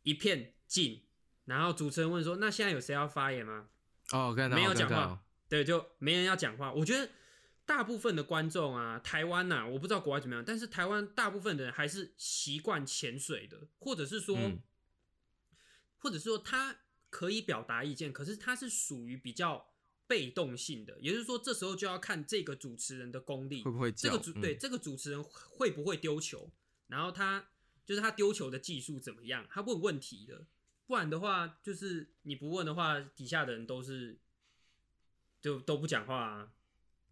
[0.02, 1.02] 一片静，
[1.48, 3.68] 然后主持人问说：“那现在有谁要发言吗？”
[4.12, 6.72] 哦，看到没有讲话，对，就没人要讲话。
[6.72, 7.10] 我觉得
[7.64, 14.60] 大部分的观众啊，台湾呐、我不知道国外怎么样，但是台湾大部分的人还是习惯潜水的，或者是说，嗯。
[16.00, 16.76] 或者是说他
[17.10, 19.66] 可以表达意见，可是他是属于比较
[20.06, 26.52] 被动性的，也就是说，这时候就要看这个主持人的功力会不会这个主对、这个主持人会不会丢球，
[26.86, 27.48] 然后他
[27.84, 30.46] 就是他丢球的技术怎么样，他问问题的，
[30.88, 34.18] 不然的话就是你不问的话，底下的人都是
[35.40, 36.50] 就都不讲话啊。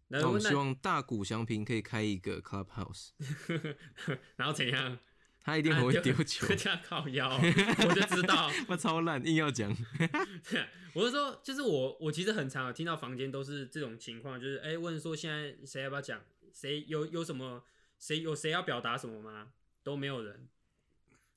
[0.09, 3.11] 那我们希望大谷翔平可以开一个 clubhouse，
[4.35, 4.97] 然后怎样？
[5.39, 8.51] 他一定很会啊丢球， 这样靠腰，我就知道。
[8.67, 9.69] 他超烂，硬要讲。
[10.93, 16.19] 我是说，就是我我其实很常有听到房间都是这种情况，就是哎、问说现在谁要不要讲，
[16.51, 17.63] 谁有有什么，
[17.99, 19.53] 谁有谁要表达什么吗？
[19.83, 20.49] 都没有人。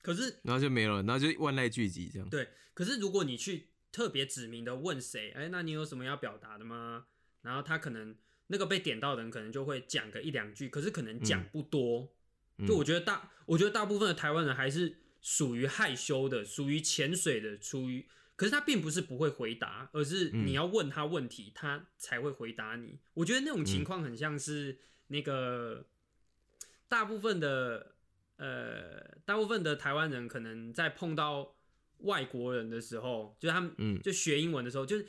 [0.01, 2.29] 可是然后就没了，然后就万籁俱寂这样。
[2.29, 7.05] 对，可是如果你去特别指明的问谁，哎、那你有什么要表达的吗？
[7.41, 8.15] 然后他可能
[8.47, 12.13] 那个被点到的人可能就会讲个一两句，可是可能讲不多。
[12.57, 22.99] 嗯就我觉得大，我觉得大部分的台湾人还是属于害羞的，属于潜水的，属于，可是他并不是不会回答，而是嗯你要问他问题，他才会回答你。
[23.15, 24.77] 我觉得那种情况很像是
[25.07, 25.87] 那个
[26.87, 27.95] 大部分的
[28.41, 31.55] 呃，大部分的台湾人可能在碰到
[31.99, 35.05] 外国人的时候，就是他们嗯就学英文的时候，就是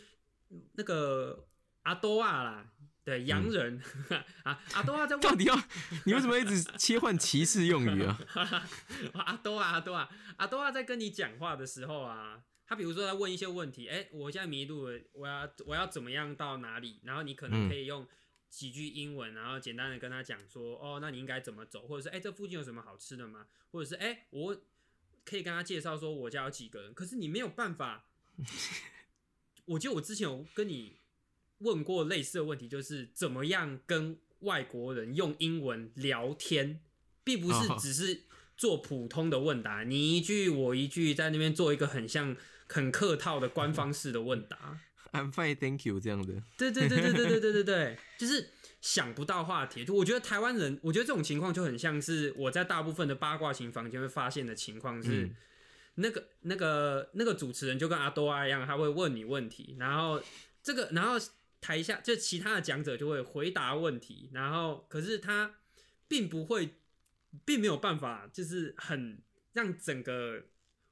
[0.74, 1.48] 那个
[1.84, 2.68] 阿多啊啦。
[3.04, 3.82] 对洋人、
[4.44, 5.60] 啊，阿多啊在 到底要
[6.06, 8.16] 你为什么一直切换歧视用语啊？
[9.26, 17.00] 阿多啊，阿多啊，阿多啊，在跟你讲话的时候啊，他比如说在问一些问题，哎、我现在迷路了，我要我要怎么样到哪里？
[17.02, 18.06] 然后你可能嗯可以用
[18.52, 23.46] 几句英文，然后简单的跟他讲说，哦，那你应该怎么走，或者是哎、这附近有什么好吃的吗？
[23.70, 24.54] 或者是哎、我
[25.24, 28.04] 可以跟他介绍说我家有几个人，可是你没有办法。
[29.64, 30.98] 我记得我之前有跟你
[31.58, 36.80] 问过类似的问题，就是怎么样跟外国人用英文聊天，
[37.24, 38.24] 并不是哦只是
[38.56, 42.36] 做普通的问答，你一句我一句，在那边做一个很像
[42.68, 44.80] 很客套的官方式的问答。
[45.12, 46.42] I'm fine, thank you 这样的。
[46.58, 48.48] 对对对对对对对对对，就是
[48.80, 49.84] 想不到话题。
[49.84, 55.36] 就我觉得台湾人，我觉得这种情况就很像是我在大部分的八卦型房间会发现的情况是，嗯
[55.96, 60.22] 那个那个那个主持人就跟阿多啊一样，他会问你问题，然后
[60.62, 61.22] 这个然后
[61.60, 65.56] 台下就其他的讲者就会回答问题，然后可是他
[66.08, 66.76] 并不会，
[67.44, 70.44] 并没有办法，就是很让整个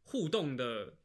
[0.02, 0.96] 互动的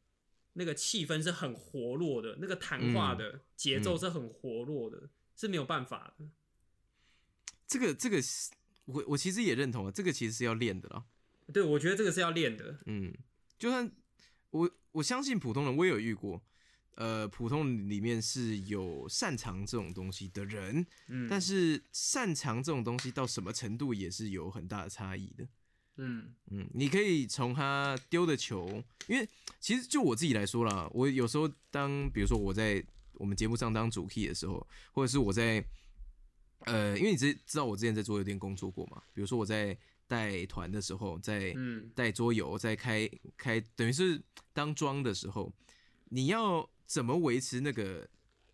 [0.58, 6.26] 那个气氛是很活络的，那个谈话的节奏是很活络的，是没有办法的。
[7.66, 8.22] 这个这个
[8.86, 11.04] 我我其实也认同啊，这个其实是要练的啦。
[11.52, 12.78] 对，我觉得这个是要练的。
[12.86, 13.14] 嗯，
[13.58, 13.90] 就算
[14.50, 16.42] 我我相信普通人，我也有遇过，
[16.94, 25.46] 呃，普通人里面是有擅长这种东西的人，嗯，但是擅长这种东西到什么程度也是有很大的差异的。
[25.96, 26.34] 嗯。
[26.50, 29.28] 嗯，你可以从他丢的球，因为
[29.60, 32.84] 其实就我自己来说啦，我有时候当比如说我在
[33.14, 35.64] 我们节目上当主 key 的时候，或者是我在
[36.60, 39.76] 呃，因为你知知道我之前在桌游店工作过嘛，比如说我在
[40.06, 41.90] 带团的时候，在嗯。
[41.94, 44.20] 带桌游，在开开，等于是
[44.52, 45.52] 当庄的时候，
[46.10, 48.08] 你要怎么维持那个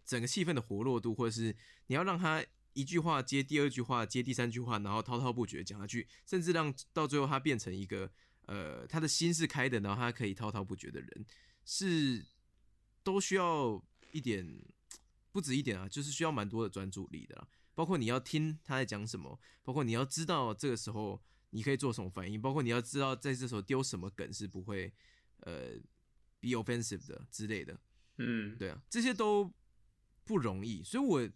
[0.05, 1.55] 整个气氛的活络度，或者是
[1.89, 2.43] 你要让他
[2.75, 8.11] 一句话接第二句话，接第三句话，然后滔滔不绝讲下去，甚至让到最后他变成一个
[8.47, 11.27] 呃，他的心是开的，然后他可以滔滔不绝的人，
[11.65, 12.25] 是
[13.03, 14.47] 都需要一点，
[15.31, 17.49] 不止一点啊，就是需要蛮多的专注力的啦。
[17.75, 24.93] 包括你要听他在讲什么，包括你要知道这个时候你可以做什么反应，包括你要知道在这时候丢什么梗是不会
[25.41, 25.71] 呃
[26.41, 27.79] be offensive 的之类的。
[28.19, 29.51] 嗯，对啊，这些都
[30.25, 31.31] 不容易，所以我我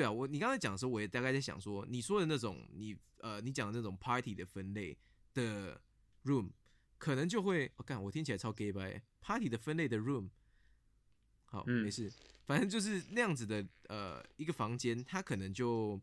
[0.00, 4.96] 对啊，我你刚才讲的时候，我也大概在想说，你说的那种你呃你讲的那种 party 的分类
[5.34, 5.78] 的
[6.24, 6.48] room，
[6.96, 10.30] 可能就会我干、我听起来超 gay 白 party 的分类的 room，
[11.44, 11.82] 好、嗯。
[11.84, 12.10] 没事，
[12.46, 16.00] 反正就是那样子的呃一个房间，它可能就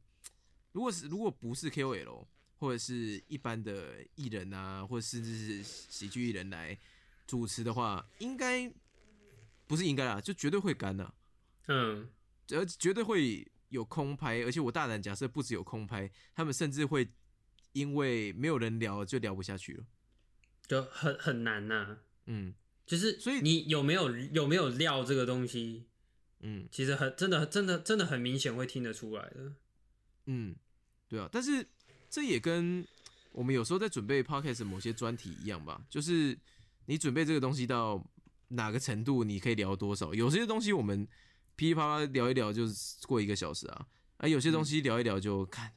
[0.74, 2.28] 如果是如果不是 KOL
[2.58, 6.78] 或者是一般的艺人啊，或者甚至是喜剧艺人来
[7.26, 8.72] 主持的话，应该
[9.66, 11.12] 不是应该啦，就绝对会干呐、
[11.66, 12.08] 嗯。
[12.52, 17.10] 而绝对会有空拍，而且我大胆假设，不只有空拍，他们甚至会
[17.74, 19.86] 因为没有人聊就聊不下去了。
[20.68, 22.54] 就很很难呐、嗯
[22.86, 25.86] 就是所以你有没有有没有料这个东西，
[26.40, 29.54] 嗯其实很真的真的真的很明显会听得出来的。
[30.26, 30.56] 嗯，
[31.08, 31.66] 对啊，但是
[32.10, 32.86] 这也跟
[33.34, 36.38] 我们有时候在准备 podcast 的某些专题一样吧，就是
[36.86, 38.02] 你准备这个东西到
[38.50, 40.14] 哪个程度，你可以聊多少。
[40.14, 41.08] 有些东西我们
[41.58, 43.88] 噼里啪啦聊一聊，就是过一个小时啊。
[44.18, 45.72] 啊，有些东西聊一聊就看，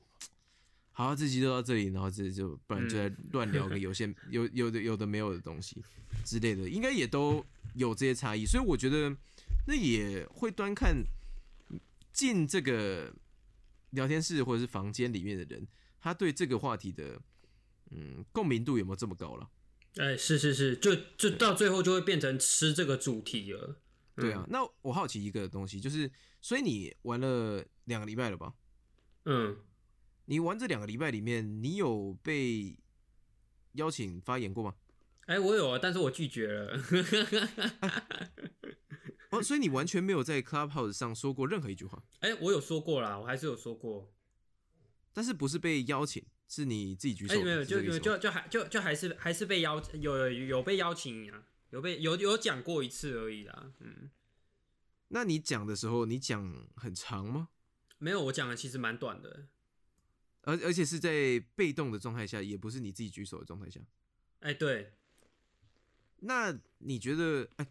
[0.92, 5.82] 好，这集就到这里，然后这就不然就在乱聊个有些有有的有的没有的东西
[6.24, 9.14] 之类的，应该也都有这些差异，所以我觉得
[9.66, 11.02] 那也会端看
[12.12, 13.12] 进这个
[13.90, 15.66] 聊天室或者是房间里面的人，
[16.00, 17.20] 他对这个话题的
[17.90, 19.50] 嗯共鸣度有没有这么高了？
[19.96, 23.76] 哎，是是是，就就到最后就会变成吃这个主题了。
[24.20, 26.10] 对啊，那我好奇一个东西，就是
[26.40, 28.52] 所以你玩了两个礼拜了吧？
[29.24, 29.56] 嗯，
[30.26, 32.76] 你玩这两个礼拜里面，你有被
[33.72, 34.74] 邀请发言过吗？
[35.26, 36.80] 哎，我有啊，但是我拒绝了。
[39.30, 42.02] 哦，所以你完全没有在 Clubhouse 上说过任何一句话？
[42.18, 44.12] 哎，我有说过啦，我还是有说过，
[45.12, 47.34] 但是不是被邀请，是你自己举手？
[47.34, 51.46] 哎，没有，就就就还就就还是还是被邀有有被邀请啊。
[51.70, 54.10] 有被有有讲过一次而已啦，嗯。
[55.08, 57.48] 那你讲的时候，你讲很长吗？
[57.98, 59.48] 没有，我讲的其实蛮短的。
[60.42, 63.80] 而而且是在被动的状态下，也不是你自己举手的状态下。
[64.40, 64.94] 哎，对。
[66.20, 67.66] 那你觉得，哎，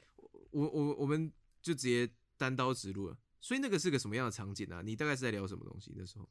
[0.52, 1.32] 我我我们
[1.62, 3.18] 就直接单刀直入了。
[3.42, 4.82] 所以那个是个什么样的场景啊？
[4.84, 6.30] 你大概是在聊什么东西那时候？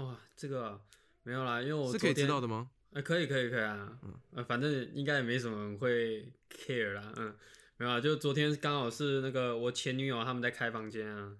[0.00, 0.80] 哇，这个
[1.24, 2.70] 没有啦，因为我是可以知道的吗？
[2.94, 7.36] 哎，可以可以可以啊，嗯，呃，反正应该也没什么人会 care 啦，嗯，
[7.76, 11.36] 没有啊，就昨天刚好是那个我前女友他们在开房间啊，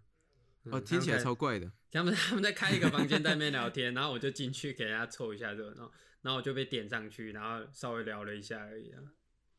[0.64, 5.92] 哦，听起来超怪的，他们他们在开一个房间在那边聊天，然后我就进去给大家凑一下热闹，
[6.22, 8.98] 然后我就被点上去，然后稍微聊了一下而已啊。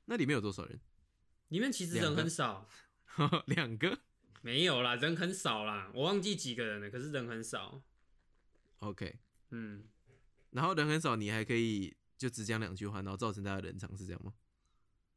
[0.04, 0.78] 那里面有多少人？
[1.48, 2.68] 里面其实人很少，
[3.48, 3.98] 两个？
[4.42, 7.82] 没有啦，人很少啦，我忘记几个人了，可是人很少。
[8.80, 9.18] OK，
[9.52, 9.86] 嗯。
[10.56, 14.32] 然后人很少，你还可以就只讲两句话，然后造成大家冷场是这样吗？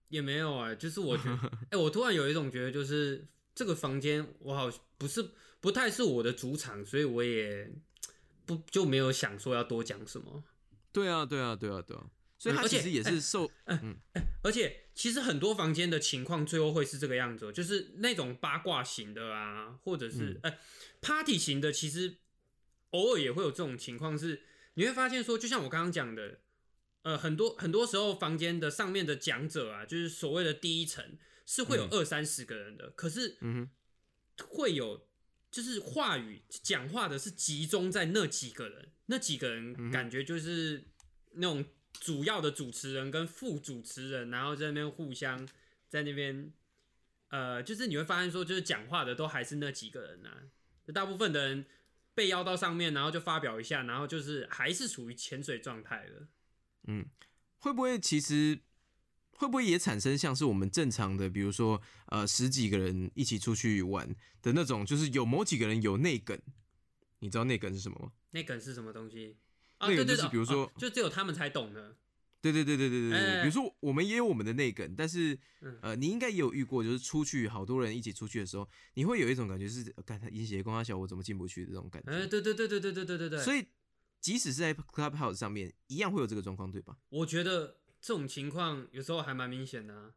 [0.08, 3.24] 也没有啊，就是我觉得， 哎，我突然有一种觉得，就是
[3.54, 4.68] 这个房间我好
[4.98, 5.30] 不是
[5.60, 7.70] 不太是我的主场，所以我也
[8.44, 10.42] 不就没有想说要多讲什么。
[10.90, 12.04] 对啊，对啊，对啊，对啊。
[12.36, 13.96] 所以他其实也是受，嗯，
[14.42, 20.58] 而且其实很多房间的情况最后会是这个样子，就是那种八卦型的啊，或者是哎
[21.00, 22.16] party 型的，其实
[22.90, 24.42] 偶尔也会有这种情况是。
[24.78, 26.38] 你会发现说，就像我刚刚讲的，
[27.02, 33.68] 呃，很多很多时候房间的上面的讲者啊，就是所谓的第一层是会有二三十个人的，可是，嗯
[34.46, 35.08] 会有
[35.50, 40.84] 就是话语讲话的是集中在那几个人，那几个人感觉就是
[41.32, 45.44] 那种主要的主持人跟副主持人，然后在那边互相
[45.88, 46.52] 在那边，
[47.30, 50.44] 呃，就是你会发现说，就是讲话的都还是那几个人啊，
[50.94, 51.66] 大部分的人。
[52.18, 56.26] 被邀到上面，然后就发表一下，然后就是还是处于潜水状态的。
[56.88, 57.06] 嗯，
[57.58, 58.58] 会不会其实
[59.36, 64.12] 会不会也产生像是我们正常的，比如说呃十几个人一起出去玩
[64.42, 66.36] 的那种，就是有某几个人有内梗？
[67.20, 68.10] 你知道内梗是什么吗？
[68.32, 69.36] 内梗是什么东西？
[69.78, 71.94] 啊，对对对，比如说就只有他们才懂的。
[72.40, 75.36] 对对对对对对对，比如说我们也有我们的内梗，但是
[75.82, 82.12] 呃，你应该也有遇过，就是出去好多人一起出去的时候，你会有一种感觉是，看他音鞋光他小，我怎么进不去的这种感觉。
[82.12, 83.42] 哎，对对对对对对对对对。
[83.42, 83.66] 所以
[84.20, 86.96] 即使是在 Clubhouse 上面，一样会有这个状况，对吧？
[87.08, 90.14] 我觉得这种情况有时候还蛮明显的。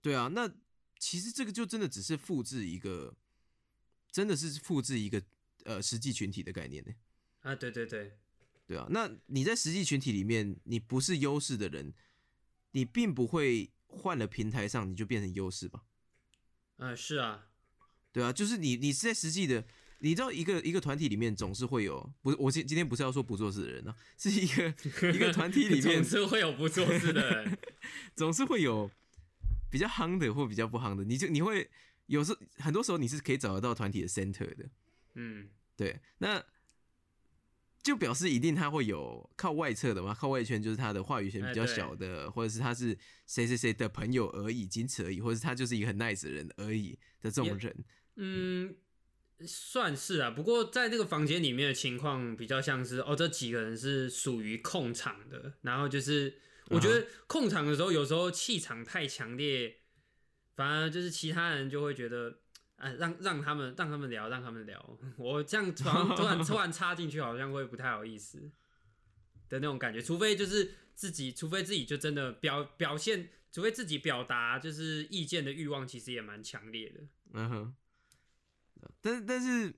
[0.00, 0.48] 对啊，那
[1.00, 3.16] 其实这个就真的只是复制一个，
[4.12, 5.20] 真的是复制一个
[5.64, 6.92] 呃实际群体的概念呢。
[7.40, 8.19] 啊，对对对。
[8.70, 11.92] 对啊，那你在实际群体里面，你不是优势的人，
[12.70, 15.82] 你并不会换了平台上你就变成优势吧？
[16.76, 17.48] 嗯，是啊，
[18.12, 19.66] 对啊，就是你，你是在实际的，
[19.98, 24.68] 你知道一个一个团体里面总是会有，不是我今今天不是要说不做事的人呢，是一个
[25.12, 27.58] 一个团体里面 总是会有不做事的人，
[28.14, 28.88] 总是会有
[29.68, 31.68] 比较夯的或比较不夯的，你就你会
[32.06, 34.70] 有时很多时候你是可以找得到团体的 center 的，
[35.14, 36.40] 嗯，对，那。
[37.90, 47.84] 就表示一定他会有靠外侧的嘛，靠外圈就是他的话语权比较小的，或者是他是谁谁谁的朋友而已，仅此而已，或者是他就是一个很 nice 的人而已的这种人。
[48.16, 48.76] 嗯，
[49.46, 50.30] 算是啊。
[50.30, 56.38] 不过在这个房间里面的情况比较像是，哦，这几个人是属于控场的，然后就是
[56.68, 59.78] 我觉得控场的时候，有时候气场太强烈，
[60.54, 62.38] 反而就是其他人就会觉得。
[62.80, 64.98] 哎，让让他们让他们聊，让他们聊。
[65.18, 68.50] 我这样突然突然突然插进去，好像会不太好意思
[69.48, 70.00] 的那种感觉。
[70.00, 77.00] 除非就是自己，除非自己就真的表表现，除非自己表达就是意见的欲望，其实也蛮强烈的。
[77.34, 77.74] 嗯哼。
[79.02, 79.74] 但但是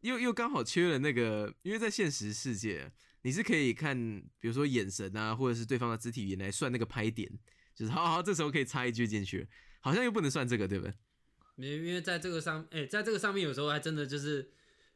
[0.00, 2.90] 又又刚好缺了那个，因为在现实世界，
[3.22, 3.96] 你是可以看，
[4.40, 7.30] 比如说眼神啊，或者是对方的肢体语言来算那个拍点，
[7.72, 9.46] 就是好好这时候可以插一句进去，
[9.80, 10.92] 好像又不能算这个，对不对？
[11.56, 14.50] 因因为在这个上，哎，在这个上面有时候还真的就是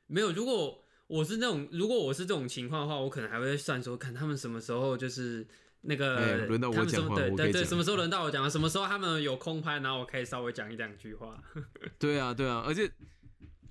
[0.07, 5.47] 没有，如果我是那种，如果我是这种情况的话，我可能还会算说，看他们什么时候就是
[5.81, 11.43] 那个哎轮到我讲话对对对，什么时候轮到我讲了，什么时候他们有空拍，然后我可以稍微讲一两句话。
[11.99, 12.91] 对啊，对啊，而且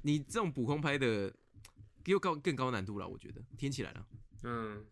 [0.02, 1.34] 你这种补空拍的
[2.06, 4.08] 又高更高难度了，我觉得听起来了，
[4.44, 4.86] 嗯，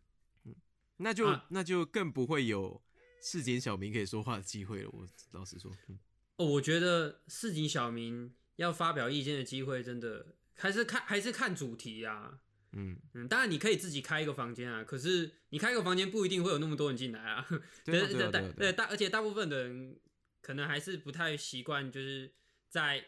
[0.98, 2.82] 那就、啊那就更不会有
[3.22, 4.89] 市井小民可以说话的机会了。
[4.91, 5.98] 我老实说，嗯
[6.38, 12.39] 哦，我觉得市井小民要发表意见的机会，真的还是看还是看主题啊。
[12.73, 17.47] 嗯，嗯，当然你可以自己开一个房间啊，可是你开一个房间不一定会有那么多人进来啊。
[17.83, 19.97] 对啊，对对啊，对大而且大部分的人
[20.41, 22.31] 可能还是不太习惯，就是
[22.69, 23.03] 在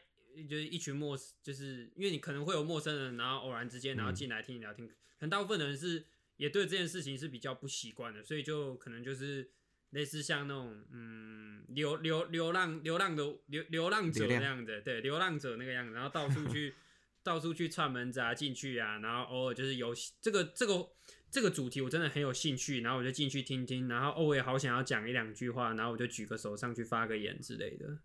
[0.48, 6.06] 就是一群陌，就是因为你可能会有陌生人，然后偶然之间然后嗯进来听你聊天，可能大部分的人是
[6.38, 9.52] 也对这件事情是比较不习惯的，所以就可能就是
[9.92, 16.74] 类似像那种嗯流流流浪流浪的流流浪者那样子，对流浪者那个样子，然后到处去
[17.24, 20.90] 到处去串门子啊进去啊，然后偶尔就是有这个这个
[21.30, 28.00] 这个主题我真的很有兴趣，然后我就进去听听，然后哦我也好想要讲一两句话，然后我就举个手上去发个言之类的。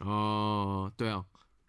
[0.00, 1.24] 哦，对啊，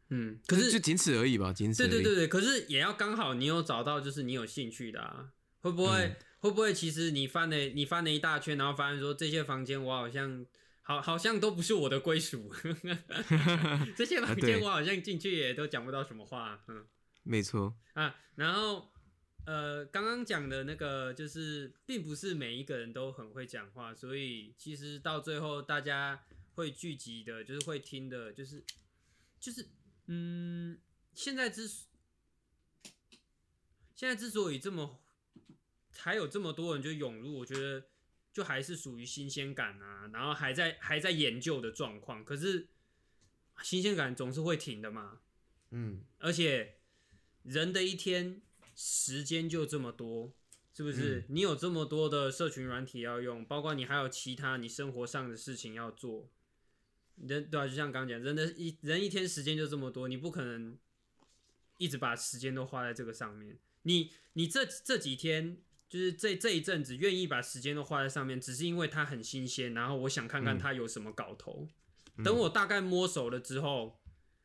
[0.09, 1.89] 嗯，可是就仅此而已吧，仅此而已。
[1.89, 5.31] 对对对对，可是也要刚好你有找到就是你有兴趣的啊，
[5.61, 10.45] 会不会、嗯会不会其实你翻了你翻了一大圈，然后发现说这些房间我好像
[10.81, 12.53] 好好像都不是我的归属，
[13.97, 16.85] 这些房间我好像进去也都讲不到什么话，嗯。
[17.29, 18.89] 没错，啊，然后
[19.45, 26.23] 呃，刚刚讲的那个就是，并不是每一个人都很会讲话，所以其实到最后大家
[26.55, 28.63] 会聚集的，就是会听的，就是
[29.41, 29.67] 就是
[30.05, 30.79] 嗯，
[31.13, 31.67] 现在之
[33.93, 35.01] 现在之所以这么
[35.97, 37.85] 还有这么多人就涌入，我觉得
[38.31, 42.67] 就还是属于新鲜感啊，然后还在还在研究的状况，可是
[43.63, 45.19] 新鲜感总是会停的嘛，
[45.71, 46.77] 嗯，而且
[47.43, 48.41] 人的一天
[48.75, 50.33] 时间就这么多，
[50.73, 51.25] 是不是？
[51.29, 56.29] 你有这么多的社群软体要用，包括你还有其他你生活上的事情要做。
[57.15, 60.77] 人对啊，就像刚刚讲，人的一人一天时间就这么多，你不可能
[61.79, 63.57] 一直把时间都花在这个上面。
[63.81, 65.57] 你你这这几天
[65.89, 71.67] 就是这这一阵子愿意把时间都花在上面，只是因为它很新鲜，然后我想看看它有什么搞头。
[72.23, 73.99] 等我大概摸熟了之后，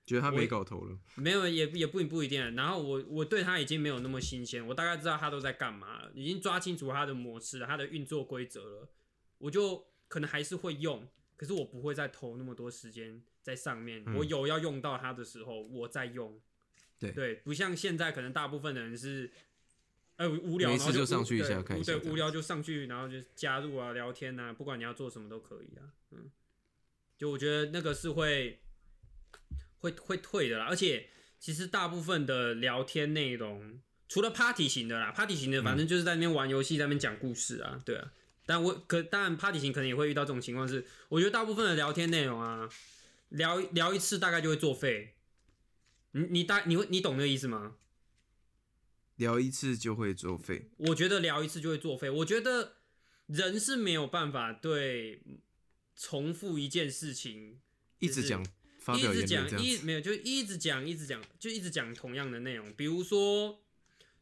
[0.05, 0.99] 觉得它没搞头了。
[1.15, 2.55] 没有，也也不不一定。
[2.55, 8.89] 然后我我对它已经没有那么新鲜，我大概知道它都在干嘛了，已经抓清楚它的模式了、他的运作规则了。
[9.39, 14.05] 我就可能还是会用，可是我不会再投那么多时间在上面。
[14.07, 16.39] 嗯我有要用到它的时候，我再用。
[16.99, 19.33] 对对，不像现在可能大部分的人是，
[20.23, 25.83] 呃，无聊就上去一下看一下对，无聊就上去，然后就加入啊、聊天啊，不管你要做什么都可以啊。
[26.13, 26.31] 嗯，
[27.19, 28.61] 就我觉得那个是会
[29.79, 31.09] 会会退的啦，而且
[31.41, 38.13] 其实大部分的聊天内容，除了 party 型的啦，party 型的反正就是在那边玩游戏，在那边讲故事啊，对啊。
[38.47, 42.69] 但我可当然 party 型可能也会遇到这种情况是，我觉得大部分的聊天内容啊，
[43.31, 45.15] 聊聊一次大概就会作废。
[46.13, 47.75] 你你大你会你懂那个意思吗？
[49.23, 52.11] 聊一次就会作废，我觉得聊一次就会作废。
[52.11, 52.79] 我觉得
[53.27, 55.23] 人是没有办法对
[55.95, 57.61] 重复一件事情
[58.01, 58.45] 就是一直讲
[58.81, 59.79] 发表一直讲一。
[59.79, 63.63] 没有就一直讲一直讲就一直讲同样的内容，比如说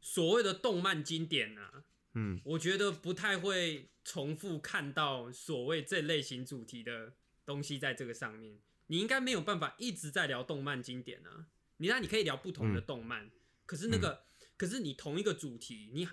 [0.02, 1.84] 所谓的动漫经典啊，
[2.14, 7.14] 嗯，我觉得不太会重复看到所谓这类型主题的
[7.46, 8.58] 东西在这个上面。
[8.88, 11.46] 你应该没有办法一直在聊动漫经典啊，
[11.78, 13.30] 你那你可以聊不同的嗯动漫，
[13.64, 14.24] 可是那个、
[14.60, 16.06] 可是你同一个主题，你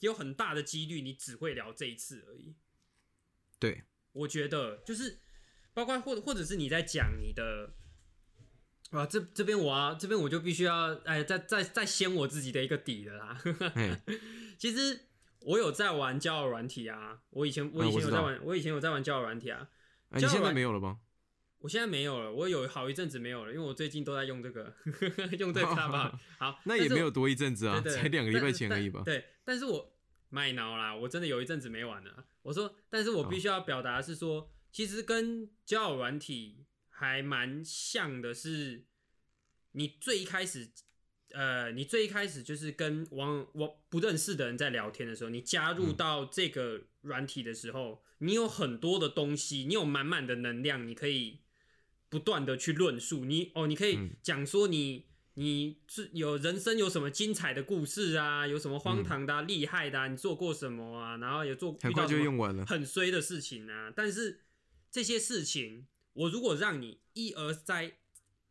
[0.00, 2.56] 有很大的几率你只会聊这一次而已。
[3.58, 5.20] 对，我觉得就是
[5.74, 7.74] 包括或或者是你在讲你的，
[8.92, 13.42] 啊，这这边我要这边我就必须要哎，再再再掀我自己的一个底了啦。
[13.74, 13.94] 嘿，
[14.58, 15.08] 其实
[15.40, 19.68] 我有在玩交友软体啊，我以前我以前有在玩，我以前有在玩交友软体啊，
[20.08, 21.00] 哎，你现在没有了吗？
[21.64, 24.70] 我现在没有了，我有好一阵子没有了，因为我最近都在用这个
[25.40, 29.16] 用这个 Clubhouse 好，那也没有多一阵子啊，才两个礼拜前而已吧但。
[29.16, 29.96] 对，但是我
[30.28, 32.26] 卖脑啦，我真的有一阵子没玩了。
[32.42, 38.84] 我说，但是我必须要表达是说，其实跟交友软体还蛮像的是，
[39.72, 40.68] 你最一开始，
[41.30, 51.40] 呃，你最一开始就是跟网我不认识的人在聊天的时候，你加入嗯到这个软体的时候，你有很多的东西，你有满满的能量，你可以
[52.14, 53.24] 不断的去论述。
[53.24, 55.06] 你哦，你可以嗯讲说你。
[55.36, 58.46] 你是有人生有什么精彩的故事啊？
[58.46, 60.06] 有什么荒唐的、啊、厉害的、啊？
[60.06, 61.16] 你做过什么啊？
[61.16, 62.64] 然后也做很快就用完了。
[62.66, 63.92] 很衰的事情啊。
[63.96, 64.42] 但是
[64.92, 67.96] 这些事情，我如果让你一而再、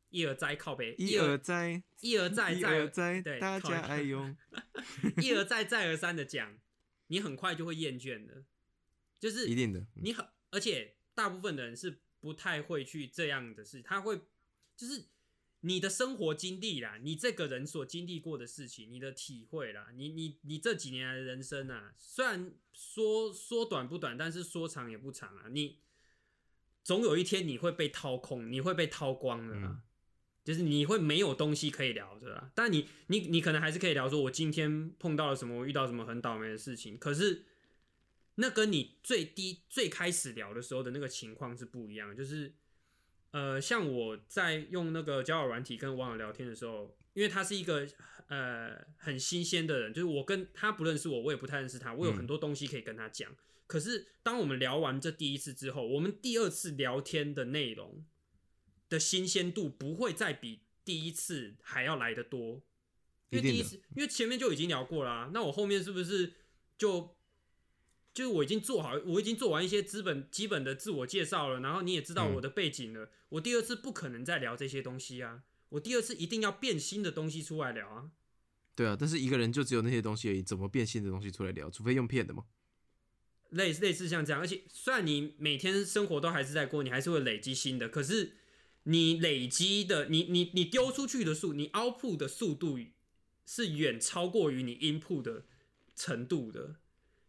[0.09, 4.35] 一而再靠背，一而再，一而再，一再而再，对，大家爱用。
[5.23, 6.57] 一而再再而三的讲，
[7.07, 8.43] 你很快就会厌倦的。
[9.21, 14.21] 就是一定的，嗯你很，而且大部分的人是不太会去这样的事，他会
[14.77, 15.07] 就是
[15.59, 25.79] 你的生活经历啦，你这个人所经历过的事情，你的体会啦，你你你这几年来的人生啊，虽然说说短不短，但是说长也不长啊，你
[26.81, 29.67] 总有一天你会被掏空，你会被掏光的啦。
[29.67, 29.81] 嗯
[30.43, 36.97] 就是你会没有东西可以聊的啦，但你你你可能还是可以聊说，我今天碰到了什么，我遇到什么很倒霉的事情。
[36.97, 37.45] 可是
[38.35, 42.15] 那跟你最低最开始聊的时候的那个情况是不一样的。
[42.15, 42.53] 就是
[43.31, 47.87] 呃，像我在用那个交友软体跟网友聊天的时候，因为他是一个
[48.27, 53.35] 呃很新鲜的人，就是我跟他不认识我，我也不太认识他，我有嗯很多东西可以跟他讲。
[53.65, 58.05] 可是当我们聊完这第一次之后，我们第二次聊天的内容
[58.89, 62.61] 的新鲜度不会再比第一次还要来得多，
[63.29, 66.33] 因为第一次，因为前面就已经聊过啦、那我后面是不是
[66.77, 67.15] 就
[68.13, 78.11] 就是我已经做好，我已经做完一些资本基本的自我介绍了，然后你也知道嗯我的背景了，我第二次不可能再聊这些东西啊，我第二次一定要变新的东西出来聊啊。
[78.75, 81.69] 对啊，但是一个人就只有那些东西而已，怎么变新的东西出来聊？
[81.69, 82.43] 除非用骗的嘛。
[83.49, 88.33] 类似类似像这样，而且虽然你每天生活都还是在过，你还是会累积新的，可是
[88.83, 92.79] 你累积的，你你你丢出去的速，你 output 的速度
[93.45, 95.45] 是远超过于你 input 的
[95.95, 96.77] 程度的。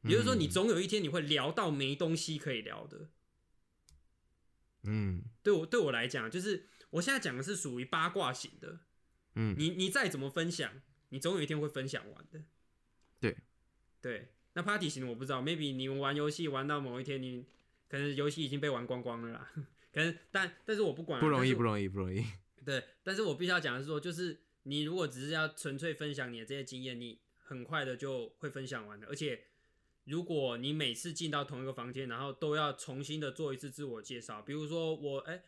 [0.04, 3.08] 也就是说，你嗯总有一天你会聊到没东西可以聊的。
[4.82, 8.80] 嗯对我对我来讲，就是我现在讲的是属于八卦型的。
[9.34, 12.44] 嗯，你你再怎么分享，你总有一天会分享完的。
[13.18, 13.36] 对
[14.00, 17.46] 对，那 party 型的我不知道，maybe 你们玩游戏玩到某一天，你
[17.88, 19.50] 可能游戏已经被玩光光了啦。
[19.92, 22.24] 可能但但是我不管啊，不容易，不容易，不容易。
[22.64, 29.06] 对，但是我必须要讲的是说，就是你如果只是要纯粹分享你的这些经验，你很快的就会分享完的。
[29.06, 29.44] 而且，
[30.04, 35.42] 如果你每次进到同一个房间，然后都要重新的做一次自我介绍，比如说我，哎、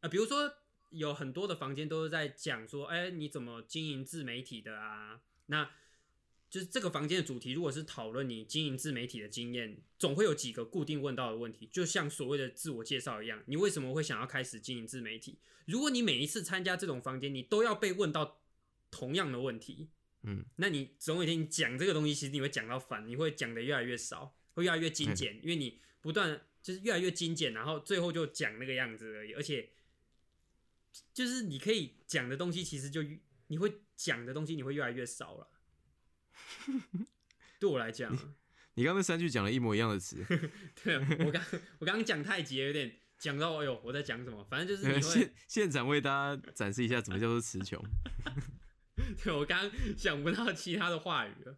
[0.00, 0.54] 呃，比如说
[0.90, 5.20] 有很多的房间都是在讲说，哎、你怎么经营自媒体的啊？
[5.46, 5.70] 那
[6.50, 15.38] 就是这个房间的主题，如果是讨论你经营自媒体的经验，总会有几个固定问到的问题，就像所谓的自我介绍一样，你为什么会想要开始经营自媒体？
[15.66, 18.40] 如果你每一次参加这种房间，你都要被问到
[18.90, 19.90] 同样的问题，
[20.22, 29.70] 嗯，那你总有一天你讲这个东西，其实你会讲到烦，你会讲的越来越少，会越来越精简，因为你不断就是越来越精简，然后最后就讲那个样子而已，而且
[31.14, 33.02] 就是你可以讲的东西，其实就
[33.46, 35.48] 你会讲的东西，你会越来越少了。
[37.60, 38.34] 对我来讲啊，
[38.74, 40.24] 你刚刚那三句讲了一模一样的词，
[40.82, 41.44] 对啊，我刚
[41.78, 44.44] 我刚刚讲太急有点讲到，哎呦，我在讲什么？
[44.50, 47.82] 反正就是你会现，现场为大家展示一下怎么叫做词穷。
[49.22, 51.56] 对我刚刚想不到其他的话语了。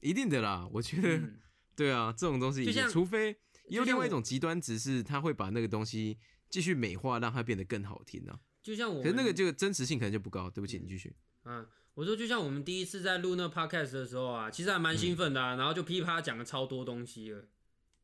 [0.00, 1.40] 一定的啦，我觉得，嗯，
[1.74, 3.28] 对啊，这种东西除非
[3.68, 6.18] 也有另外一种极端值是，他会把那个东西
[6.50, 8.38] 继续美化，让它变得更好听啊。
[8.62, 10.50] 就像我可是那个们这个真实性可能就不高。
[10.50, 11.14] 对不起，你继续。
[11.42, 17.46] 啊，我说就像我们第一次在录那 podcast 的时候啊，其实还蛮兴奋的啊，然后就噼啪讲了超多东西了。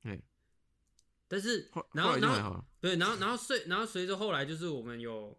[0.03, 0.23] 对，
[1.29, 2.65] 但是然后然后。
[2.81, 5.39] 对，然后然后随然后随着后来就是我们有，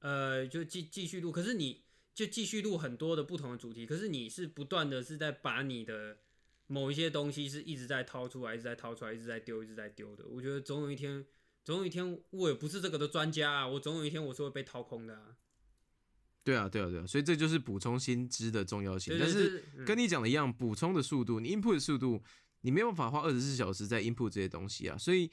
[0.00, 1.82] 呃，就继继续录，可是你
[2.14, 6.18] 就继续录很多的不同的主题，可是你是不断的是在把你的
[6.66, 10.26] 某一些东西是一直在掏出来，一直在掏出来，一直在丢，一直在丢的。
[10.28, 11.24] 我觉得总有一天，
[11.64, 15.36] 总有一天我也不是这个的专家啊，我总有一天我是会被掏空的啊。
[16.44, 19.16] 对啊，对啊，对啊，所以这就是补充新知的重要性。
[19.18, 22.22] 但是跟你讲的一样，补充的速度，你 input 的速度，
[22.60, 24.96] 你没有办法花二十四小时在 input 这些东西啊。
[24.96, 25.28] 所以，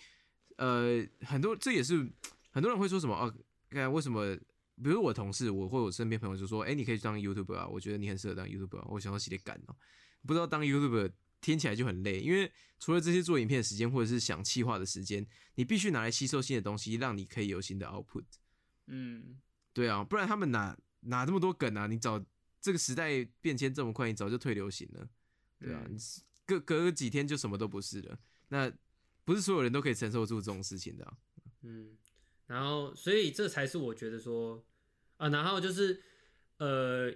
[0.58, 2.10] 呃，很多这也是
[2.50, 3.32] 很多人会说什么啊，
[3.70, 4.36] 看为什么？
[4.82, 8.88] 比如我同事，我或我身边朋友就说，哎、你可以去当 YouTuber 啊，我觉得你很适合当 YouTuber 啊。
[8.90, 9.76] 我想要写点感哦，
[10.26, 11.12] 不知道当 YouTuber
[11.42, 18.26] 听起来就很累，因为除了这些做影片的时间或者是想气化的时间，你必须拿来吸收新的东西，让你可以有新的 output。
[18.88, 19.40] 嗯，
[19.74, 21.88] 对啊，不然他们哪哪这么多梗啊？
[21.88, 22.24] 你早
[22.60, 25.08] 这个时代变迁这么快，你早就退流行了。
[25.60, 25.86] 对啊，
[26.46, 28.20] 隔隔个几天就什么都不是了。
[28.50, 28.72] 那
[29.26, 31.18] 不是所有人都可以承受住这种事情的啊、
[31.62, 31.98] 嗯，
[32.48, 34.66] 然后所以这才是我觉得说
[35.18, 36.02] 啊，然后就是
[36.58, 37.12] 呃，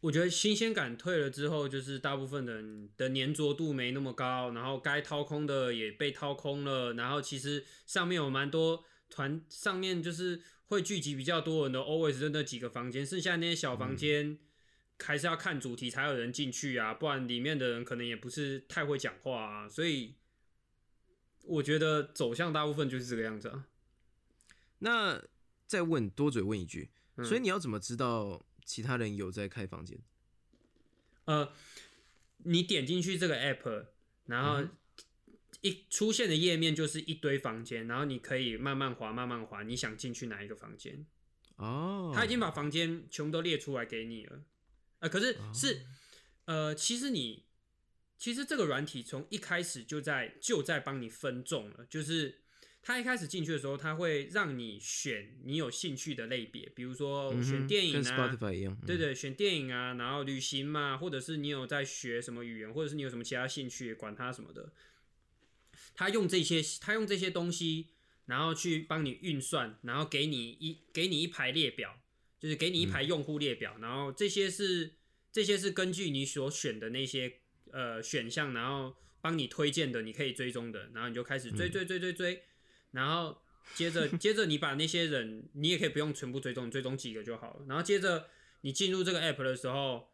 [0.00, 14.38] 我觉得新鲜感退了之后，就是大部分人的粘着度没那么高，然后该掏空的也被掏空了，然后其实上面有蛮多团，上面就是会聚集比较多人的，always 的那几个房间，剩下那些小房间。
[14.98, 20.14] 还是要看主题才有人进去啊，不然里面的人可能也不是太会讲话啊，所以
[21.44, 23.66] 我觉得走向大部分就是这个样子啊。
[24.78, 25.22] 那
[25.66, 29.98] 再问多嘴问一句，嗯所以你要怎么知道其他人有在开房间？
[31.24, 31.52] 呃，
[32.38, 33.86] 你点进去这个 app，
[34.26, 34.70] 然后嗯
[35.62, 41.06] 一出现的页面就是一堆房间，然后你可以慢慢滑，慢慢滑，你想进去哪一个房间？
[41.56, 44.42] 哦，他已经把房间全部都列出来给你了。
[44.98, 45.86] 呃，可是哦是
[46.44, 47.46] 呃，其实你
[48.18, 52.42] 其实这个软体从一开始就在就在帮你分众了，就是
[52.86, 64.72] 他一开始进去的时候，他会让你选你有兴趣的类别，比如说选电影跟啊，Spotify 一样，嗯，对对，选电影啊，然后旅行嘛，或者是你有在学什么语言，或者是你有什么其他兴趣，管它什么的。
[65.96, 67.88] 他用这些，他用这些东西，
[68.26, 71.98] 然后去帮你运算，然后给你一给你一排列表，
[72.38, 74.92] 就是给你一排用户列表，然后这些是
[75.32, 77.40] 这些是根据你所选的那些
[77.72, 82.44] 呃选项，然后帮你推荐的，你可以追踪的，然后你就开始追追追追追，
[82.96, 83.38] 然后
[83.74, 87.66] 接着接着你把那些人，你也可以不用全部追踪，你追踪几个就好了。
[87.68, 88.28] 然后接着
[88.62, 90.08] 你进入这个 app 的时候，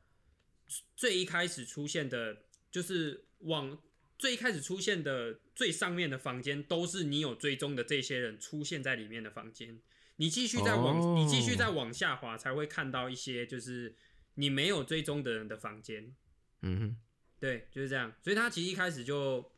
[0.97, 3.79] 最一开始出现的就是往
[4.19, 9.81] 最一开始出现的最上面的房间，都是你有追踪的这些人出现在里面的房间。
[10.17, 13.95] 你继续再往、哦你继续再往下滑，才会看到一些就是
[14.35, 16.15] 你没有追踪的人的房间。
[16.61, 16.97] 嗯哼，
[17.41, 18.13] 对，就是这样。
[18.23, 19.53] 所以他其实一开始就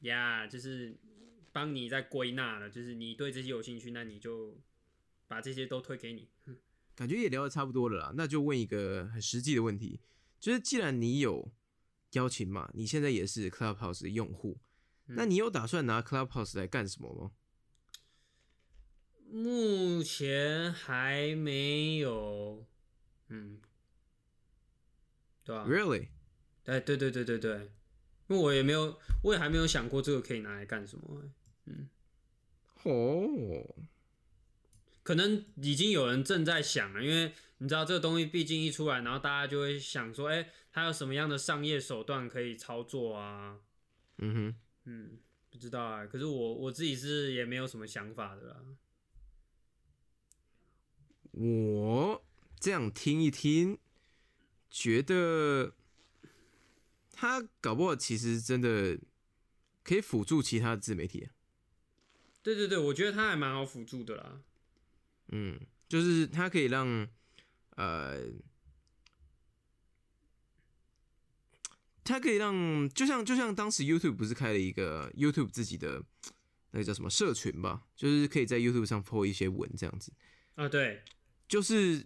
[0.00, 0.96] 呀就是
[1.52, 4.58] 帮你在归纳了，就是你对这些有兴趣，那你就
[5.28, 6.28] 把这些都推给你。
[6.94, 10.00] 感觉也聊得差不多了啦，那就问一个很实际的问题，
[10.40, 11.52] 就是既然你有
[12.12, 14.58] 邀请码，你现在也是 Clubhouse 的用户，
[15.06, 17.32] 嗯那你有打算拿 Clubhouse 来干什么吗？
[19.30, 22.66] 目前还没有，
[23.28, 23.60] 嗯，
[25.42, 26.08] 对吧、Really？
[26.66, 27.72] 哎，对对对对对，
[28.28, 31.22] 因为我也没有，我也还没有想过这个可以拿来干什么。
[32.84, 33.74] 哦，
[35.02, 43.60] 可能已经有人正在想了，因为你知道这个东西毕竟一出来，然后大家就会想说，哎、它有什么样的商业手段可以操作啊？
[44.18, 45.18] 嗯哼，嗯，
[45.50, 46.06] 不知道啊。
[46.06, 48.56] 可是我我自己是也没有什么想法的啦。
[51.30, 52.24] 我
[52.58, 53.78] 这样听一听，
[54.68, 55.74] 觉得
[57.12, 58.98] 他搞不好其实真的
[59.82, 61.32] 可以辅助其他的自媒体啊。
[62.42, 64.40] 对对对，我觉得它还蛮好辅助的啦。
[65.28, 67.08] 嗯，就是它可以让
[67.76, 68.20] 呃，
[72.04, 76.02] 它可以让就像就像当时 YouTube 不是开了一个 YouTube 自己的
[76.72, 80.12] 那个叫什么社群吧，就是可以在 YouTube 上 po 一些文这样子。
[80.56, 81.02] 啊，对，
[81.48, 82.04] 就是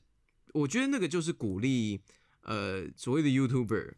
[0.52, 2.00] 我觉得那个就是鼓励
[2.42, 3.94] 呃所谓的 YouTuber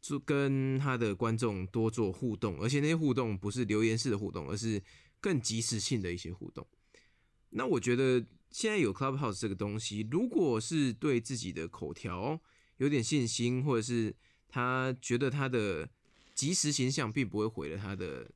[0.00, 4.80] 就跟他的观众多做互动，而且那些互动不是留言式的互动，而是
[5.24, 6.68] 更及时性的一些互动。
[7.48, 12.38] 那我觉得现在有 Clubhouse 这个东西，如果是对自己的口条
[12.76, 14.14] 有点信心，或者是
[14.46, 15.88] 他觉得他的
[16.34, 18.30] 即时形象并不会毁了他的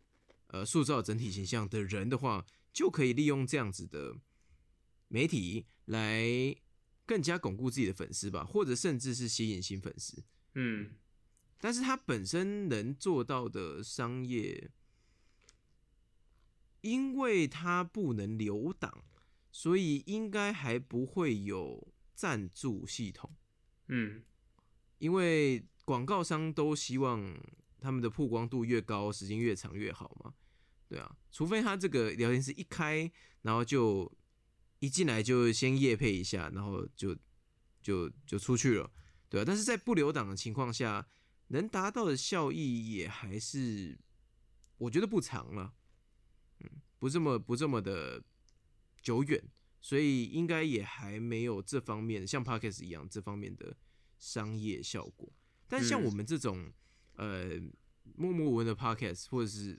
[0.47, 4.17] 呃塑造整体形象的人的话，就可以利用这样子的
[5.09, 6.25] 媒体来
[7.05, 10.25] 更加巩固自己的粉丝吧，或者甚至是吸引新粉丝。
[10.55, 10.93] 嗯，
[11.61, 14.71] 但是他本身能做到的商业，
[16.81, 19.05] 因为他不能留档，
[19.51, 23.35] 所以应该还不会有赞助系统。
[23.89, 24.23] 嗯，
[24.99, 27.35] 因为广告商都希望
[27.81, 30.35] 他们的曝光度越高，时间越长越好嘛。
[30.89, 33.11] 对啊，除非他这个聊天室一开，
[33.43, 34.11] 然后就
[34.79, 37.17] 一进来就先夜配一下，然后就
[37.83, 38.91] 就就出去了，
[39.29, 39.45] 对啊。
[39.47, 41.07] 但是在不留档的情况下，
[41.49, 43.99] 能达到的效益也还是
[44.79, 45.73] 我觉得不长了，嗯，
[46.99, 48.23] 不这么不这么的
[49.01, 49.43] 久远，
[49.81, 53.77] 所以应该也还没有这方面像 Podcast 一样这方面的
[54.19, 55.33] 商业效果。
[55.69, 56.73] 但像嗯我们这种、
[57.15, 57.61] 呃
[58.17, 59.79] 默默无闻的 Podcast 或者是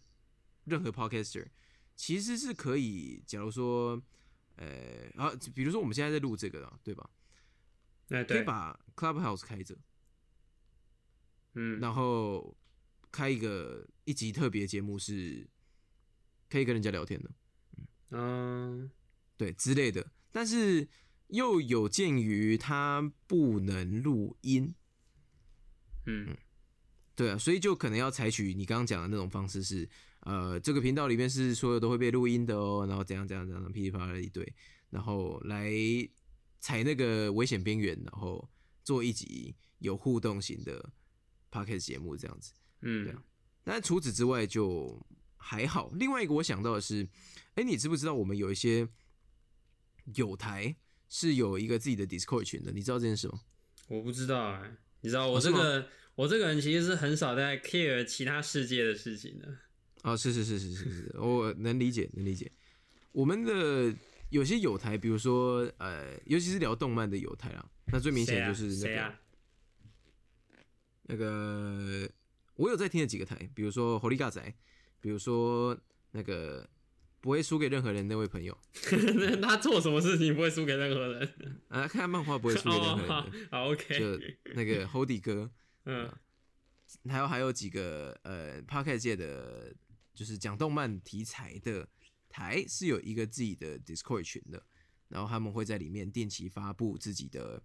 [0.65, 1.47] 任何 Podcaster，
[1.95, 3.99] 其实是可以，假如说
[4.55, 7.09] 呃啊，比如说我们现在在录这个啊，对吧？
[8.09, 9.75] 哎，对，可以把 Clubhouse 开着，
[11.55, 12.55] 嗯，然后
[13.11, 15.49] 开一个一集特别节目，是
[16.49, 17.31] 可以跟人家聊天的。
[18.11, 18.89] 嗯，
[19.37, 20.87] 对之类的，但是
[21.27, 24.73] 又有鉴于它不能录音，
[26.07, 26.35] 嗯，
[27.15, 29.87] 对啊，所以就可能要采取你刚刚讲的那种方式是，
[30.21, 34.55] 呃，这个频道里面是所有都会被录音的哦，然后怎样怎样怎样噼里啪啦一堆，
[34.89, 35.71] 然后来
[36.59, 38.49] 踩那个危险边缘，然后
[38.83, 40.91] 做一集有互动型的
[41.51, 42.53] podcast 节目这样子。
[42.81, 43.23] 嗯，对啊。
[43.63, 44.99] 但除此之外就
[45.39, 45.89] 还好。
[45.95, 47.07] 另外一个我想到的是，
[47.55, 48.87] 哎、你知不知道我们有一些
[50.15, 50.75] 有台
[51.09, 53.41] 是有一个自己的 Discord 群的，你知道这件事吗？
[53.87, 59.47] 我不知道哎、你知道我这个、我这个人其实是很少在 care 其他世界的事情的。
[60.03, 62.51] 哦，是是是是是是，我能理解 能理解。
[63.11, 63.91] 我们的
[64.29, 69.15] 有些有台，比如说呃，尤其是聊动漫的有台啊，那最明显就是那个？
[71.11, 72.07] 那个，
[72.53, 74.53] 我有在听的几个台，比如说狐狸嘎仔，
[74.99, 75.77] 比如说
[76.11, 76.67] 那个
[77.19, 78.57] 不会输给任何人那位朋友。
[79.41, 81.33] 他做什么事情不会输给任何人？
[81.69, 85.51] 啊，看漫画不会输给任哦，何人好，OK，就那个 Hody 哥，
[85.85, 86.11] 嗯。
[87.07, 89.71] 还有还有几个呃 p o d c a s t 界的，
[90.15, 91.87] 就是讲动漫题材的
[92.27, 94.65] 台是有一个自己的 Discord 群的，
[95.07, 97.61] 然后他们会在里面定期发布自己的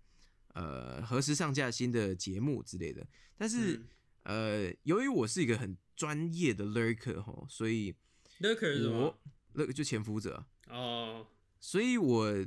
[0.48, 3.06] 呃何时上架新的节目之类的。
[3.34, 3.88] 但是、嗯
[4.24, 7.94] 呃，由于我是一个很专业的 lurker 哈，所以
[8.40, 9.18] ，Lurker 是什么
[9.54, 10.46] ？lur 就潜伏者。
[10.66, 11.26] 啊，哦，
[11.60, 12.46] 所以我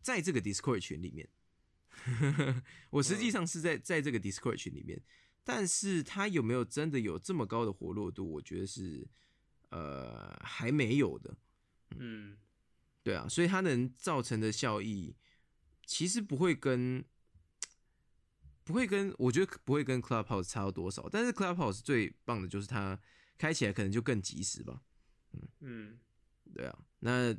[0.00, 1.28] 在这个 Discord 群里面，
[2.90, 5.00] 我实际上是在在这个 Discord 群里面，
[5.42, 8.30] 但是它有没有真的有这么高的活络度？
[8.32, 9.08] 我觉得是
[9.70, 11.36] 呃还没有的，
[11.98, 12.36] 嗯。
[13.04, 15.16] 对啊，所以它能造成的效益
[15.84, 17.04] 其实不会跟
[18.64, 22.98] 不会跟我觉得不会跟 Clubhouse 差到多少，但是 Clubhouse 最棒的就是它
[23.38, 24.80] 开起来可能就更及时吧，
[25.60, 25.98] 嗯，
[26.54, 27.34] 对啊，那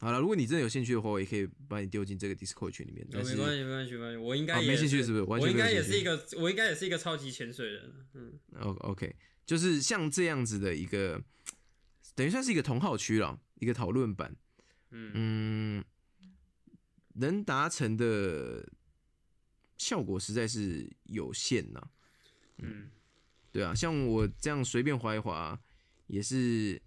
[0.00, 3.06] 好了，如果你真的有兴趣的话，我也可以把你丢进这个 Discord 群里面。
[3.10, 7.92] 但是哦没关系，没关系，没关系，我应该没兴趣是不是完全我应该也是一个，我应该也是一个超级潜水人。
[8.14, 9.14] 嗯 O OK，
[9.44, 11.20] 就是像这样子的一个，
[12.14, 14.36] 等于算是一个同好区了，一个讨论版。
[14.90, 15.84] 嗯嗯，
[17.14, 18.66] 能达成的
[19.78, 21.90] 效果实在是有限呐、
[22.58, 22.90] 嗯。
[23.50, 25.58] 对啊，像我这样随便划一划，
[26.06, 26.80] 也是，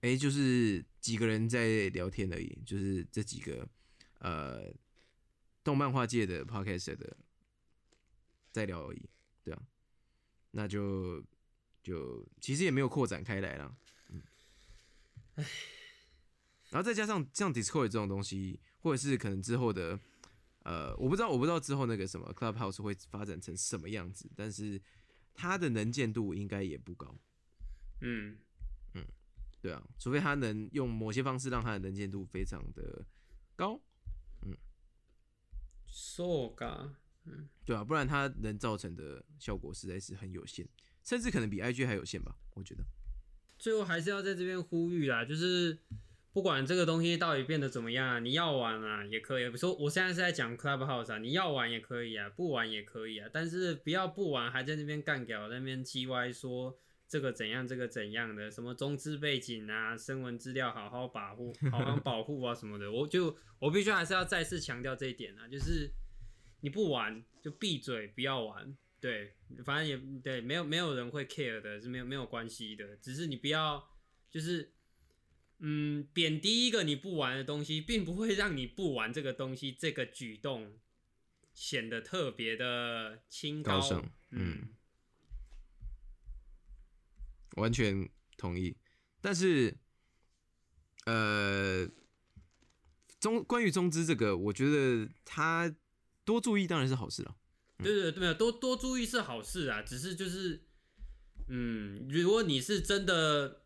[0.00, 3.68] 哎、就是几个人在聊天而已，就是这几个
[4.20, 4.72] 呃
[5.62, 7.14] 动漫画界的 podcast 的
[8.50, 9.10] 在聊而已，
[9.44, 9.62] 对啊，
[10.52, 11.22] 那就
[11.82, 13.76] 就其实也没有扩展开来啦，
[14.08, 14.22] 嗯，
[16.70, 20.00] 然后再加上像 Discord 这种东西，或者是可能之后的。
[20.68, 24.78] 呃，我不知道，我不知道之后那个什么 Clubhouse 会发展成什么样子，但是
[25.32, 27.18] 它的能见度应该也不高，
[28.02, 28.36] 嗯。
[28.92, 29.02] 嗯
[29.62, 33.02] 对啊，除非它能用某些方式让它的能见度非常的
[33.56, 33.80] 高
[35.86, 37.48] ，，so 噶，嗯。
[37.64, 40.68] 对啊，不然它能造成的效果实在是很有限，
[41.02, 42.84] 甚至可能比 IG 还有限吧，我觉得。
[43.58, 45.78] 最后还是要在这边呼吁啦，就是
[46.32, 49.44] 不管这个东西到底变得怎么样啊，你要玩啊也可以。
[49.44, 56.78] 比如说我现在是在讲 Clubhouse 啊，你要玩也可以啊，不玩也可以啊，但是不要不玩还在那边干屌，在那边叽歪说
[57.08, 62.92] 这个怎样这个怎样的，什么中资背景啊，声纹资料好好保护， 好好保护啊什么的。
[62.92, 65.90] 我就我必须还是要再次强调这一点啊，就是
[66.60, 68.76] 你不玩就闭嘴，不要玩。
[69.00, 69.32] 对，
[69.64, 73.88] 反正也对，没有没有人会 care 的，是没有没有关系的，只是你不要
[74.28, 74.72] 就是
[75.58, 80.78] 嗯贬低一个你不玩的东西，并不会让你不玩这个东西这个举动
[81.52, 84.68] 显得特别的清高尚嗯嗯
[87.56, 88.76] 完全同意。
[89.20, 89.76] 但是，
[91.06, 91.88] 呃，
[93.18, 95.74] 中关于中资这个，我觉得他
[96.24, 97.36] 多注意当然是好事了。
[97.78, 100.68] 对对对，没有多多注意是好事啊，只是就是，
[101.48, 103.64] 嗯，如果你是真的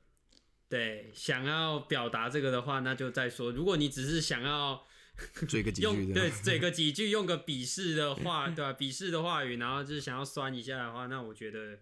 [0.73, 3.53] 对想要表达这个的话，那就再说。
[3.53, 4.87] 如果你只是想要
[5.47, 11.81] 嘴个几句对嘴个几句，用个鄙视的话， 对吧、鄙视的话语，然后就是想要酸一下的话，那我觉得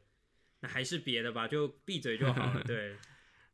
[0.58, 2.60] 那还是别的吧，就闭嘴就好了。
[2.66, 2.96] 对，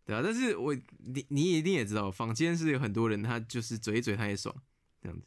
[0.07, 0.23] 对啊。
[0.25, 4.57] 但是我你你一定也知道，坊间是有很多人他就是嘴一嘴他也爽
[5.03, 5.27] 这样子。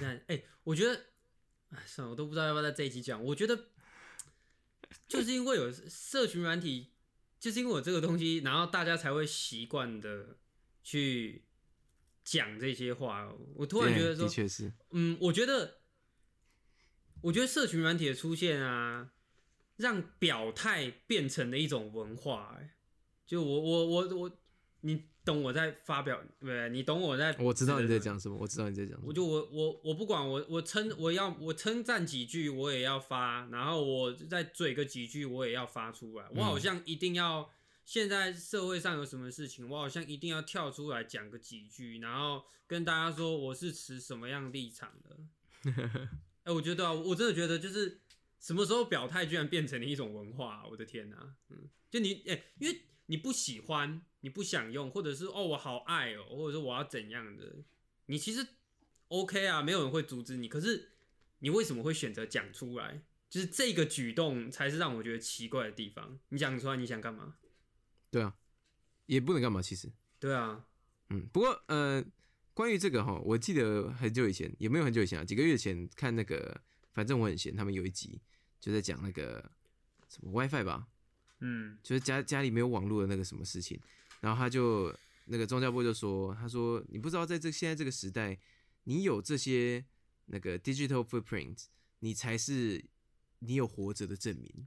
[0.00, 1.06] 那哎、我觉得，
[1.70, 3.22] 哎，算了，我都不知道要不要在这一集讲。
[3.22, 3.66] 我觉得，
[5.06, 6.90] 就是因为有社群软体，
[7.46, 10.36] 就是因为我这个东西，然后大家才会习惯的
[10.82, 11.44] 去
[12.24, 13.32] 讲这些话。
[13.54, 15.78] 我突然觉得说的，确是，嗯，我觉得，
[17.20, 19.12] 我觉得社群软体的出现啊，
[19.76, 22.74] 让表态变成了一种文化、哎，
[23.24, 24.38] 就我我我我，
[24.80, 27.98] 你懂我在发表，不对，你懂我在，我知道你在。
[27.98, 29.08] 讲什么，我知道你在讲什么。
[29.08, 37.50] 我就我我我不管我我称我要我称赞几句我也要发，然后我再嘴个几句我也要发出来，我好像一定要
[37.84, 45.18] 现在社会上有什么事情，我好像一定要跳出来讲个几句，然后跟大家说我是持什么样立场的。
[46.44, 48.00] 哎、我觉得、啊、我真的觉得就是
[48.38, 57.58] 什么时候表态居然变成了一种文化、我的天哪、嗯，就你哎、因为你不喜欢，你不想用，或者是哦我好爱哦，或者说我要怎样的，
[58.06, 58.44] 你其实
[59.06, 60.48] OK 啊，没有人会阻止你。
[60.48, 60.90] 可是
[61.38, 63.04] 你为什么会选择讲出来？
[63.30, 66.18] 就是这个举动才是让我觉得奇怪的地方。
[66.30, 67.36] 你讲出来你想干嘛？
[68.10, 68.34] 对啊，
[69.06, 69.92] 也不能干嘛，其实。
[70.18, 70.66] 对啊，
[71.10, 72.04] 嗯，不过呃，
[72.52, 76.60] 关于这个哈，我记得很久以前，也没有很久以前啊，几个月前看那个，
[76.92, 78.20] 反正我很闲，他们有一集
[78.58, 79.48] 就在讲那个
[80.08, 80.88] 什么 WiFi 吧，
[81.38, 83.78] 嗯，就是家家里没有网络的那个什么事情，
[84.26, 84.92] 然后他就
[85.26, 88.36] 那个宗教部就说，他说你不知道在这现在这个时代，
[88.82, 89.84] 你有这些
[90.24, 91.66] 那个 digital footprint，
[92.00, 92.84] 你才是
[93.38, 94.66] 你有活着的证明，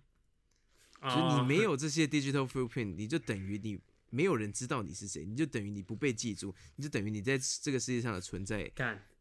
[1.02, 3.81] 就是你没有这些 digital footprint，你就等于你。
[4.11, 8.72] 没有人知道你是谁，你就等于你不被记住，你就等于你在这个世界上的存在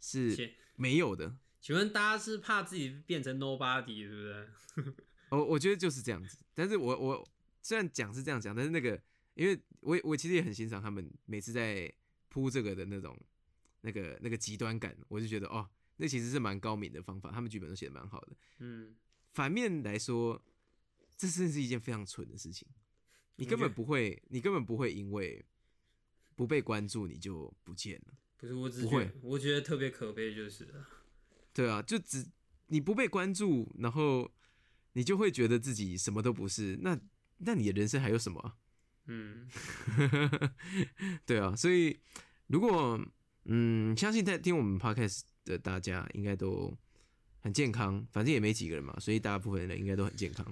[0.00, 1.36] 是没有的。
[1.60, 4.94] 请问大家是怕自己变成 nobody 是不是？
[5.28, 6.38] 我 我觉得就是这样子。
[6.54, 7.28] 但是我我
[7.60, 8.98] 虽然讲是这样讲，但是那个，
[9.38, 11.90] 因为我我其实也很欣赏他们每次在
[12.28, 13.16] 铺这个的那种
[13.82, 15.64] 那个那个极端感，我就觉得哦，
[15.98, 18.36] 那其实是蛮高明的方法，他们剧本都写的蛮好的。
[18.58, 18.96] 嗯，
[19.34, 20.42] 反面来说，
[21.16, 22.66] 这真是一件非常蠢的事情。
[23.36, 25.46] 你根本不会，你根本不会因为
[26.34, 28.14] 不被关注你就不见了。
[28.36, 30.68] 不是我只不会，我觉得特别可悲就是，
[31.54, 32.26] 对啊，就只
[32.66, 34.28] 你不被关注，然后
[34.94, 36.76] 你就会觉得自己什么都不是。
[36.82, 36.98] 那
[37.38, 38.58] 那你的人生还有什么？
[39.08, 39.48] 嗯，
[41.24, 41.98] 对啊，所以
[42.46, 43.00] 如果
[43.46, 46.76] 嗯，相信在听我们 podcast 的大家应该都
[47.40, 50.46] 很健康，反正也没几个人嘛，所以大部分人应该都很健康。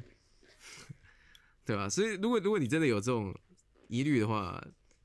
[1.66, 1.86] 对吧？
[1.90, 3.38] 所以如果如果你真的有这种
[3.88, 4.58] 疑虑的话，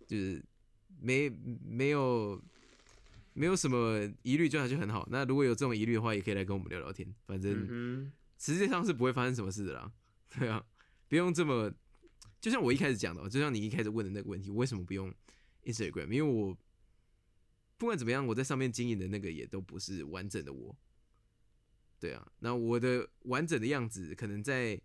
[0.08, 0.42] 就是
[1.02, 1.30] 没
[1.66, 2.42] 没有
[3.34, 5.06] 没有什么疑虑，就还就很好。
[5.12, 7.14] 那如果有这种疑虑的话，也可以来跟我们聊聊天。
[7.28, 9.92] 反正实际上是不会发生什么事的啦。
[10.30, 10.64] 对啊，
[11.10, 11.70] 不用这么。
[12.42, 15.14] 就像我一开始讲的，就像你一开始问的那个问题，我为什么不用
[15.64, 16.12] Instagram？
[16.12, 16.58] 因为我
[17.78, 20.76] 不管怎么样，我在上面经营的那个也都不是完整的我。
[22.00, 24.82] 对啊，那我的完整的样子可能在。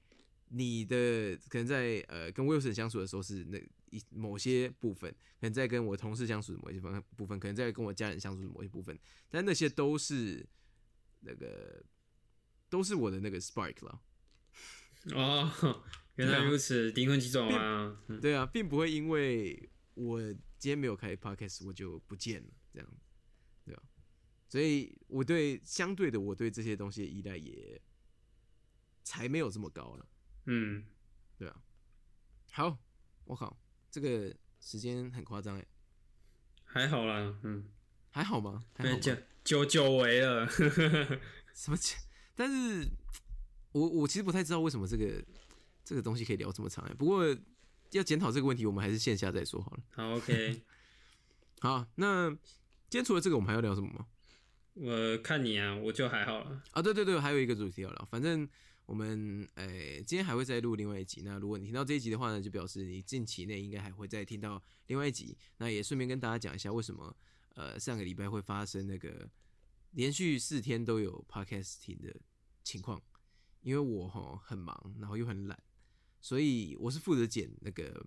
[0.49, 3.59] 你的可能在呃跟 Wilson 相处的时候是那
[3.91, 8.97] 一某些部分，可能在跟我同事相处的某些方部分，可能在跟我家人相处的某些部分，
[9.29, 10.47] 但那些都是
[11.23, 11.83] 那个
[12.71, 14.01] 都是我的那个 Spark 了。
[15.17, 15.83] 哦，
[16.17, 17.97] 原来如此，灵魂几种啊？
[18.21, 20.21] 对啊，并不会因为我
[20.59, 22.89] 今天没有开 Podcast 我就不见了，这样。
[23.65, 23.83] 对啊，
[24.49, 27.81] 所以我对相对的我对这些东西的依赖也
[29.03, 30.09] 才没有这么高了。
[30.47, 30.85] 嗯，
[31.37, 31.63] 对啊，
[32.53, 32.79] 好，
[33.25, 33.57] 我靠，
[33.91, 35.67] 这个时间很夸张哎，
[36.65, 37.69] 还好啦，嗯，
[38.11, 38.65] 还好吗？
[39.01, 39.15] 久
[39.45, 40.49] 久久违了，
[41.55, 41.77] 什么？
[42.35, 42.89] 但是，
[43.73, 45.25] 我我其实不太知道为什么这个
[45.87, 46.93] 这个东西可以聊这么长哎。
[46.93, 47.25] 不过
[47.93, 49.83] 要检讨这个问题，我们还是线下再说好了。
[49.93, 50.61] 好，OK，
[51.61, 54.07] 好，那今天除了这个，我们还要聊什么吗？
[54.75, 56.63] 我看你啊，我就还好了。
[56.73, 58.47] 啊，对对对，还有一个主题要聊，反正。
[58.87, 61.23] 我们诶，今天还会再录另外一集。
[61.25, 65.37] 那如果你听到这一集的话呢，就表示你近期内应该还会再听到另外一集。
[65.57, 67.13] 那也顺便跟大家讲一下，为什么
[67.57, 69.29] 呃上个礼拜会发生那个
[69.91, 72.15] 连续四天都有 podcast 听的
[72.63, 73.03] 情况。
[73.63, 75.61] 因为我哈很忙，然后又很懒，
[76.27, 78.05] 所以我是负责剪那个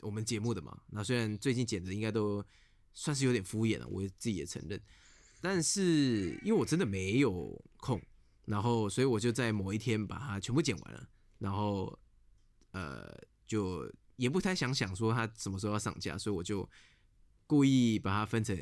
[0.00, 0.76] 我们节目的嘛。
[0.90, 2.44] 那虽然最近剪的应该都
[2.92, 4.80] 算是有点敷衍了，我自己也承认。
[5.40, 8.02] 但是因为我真的没有空。
[8.46, 11.08] 然后，所以我就在某一天把它全部剪完了。
[11.38, 11.96] 然后，
[12.72, 13.16] 呃，
[13.46, 16.68] 就也不太想想说它什么时候要上架，所以我就
[17.46, 18.56] 故意把它分成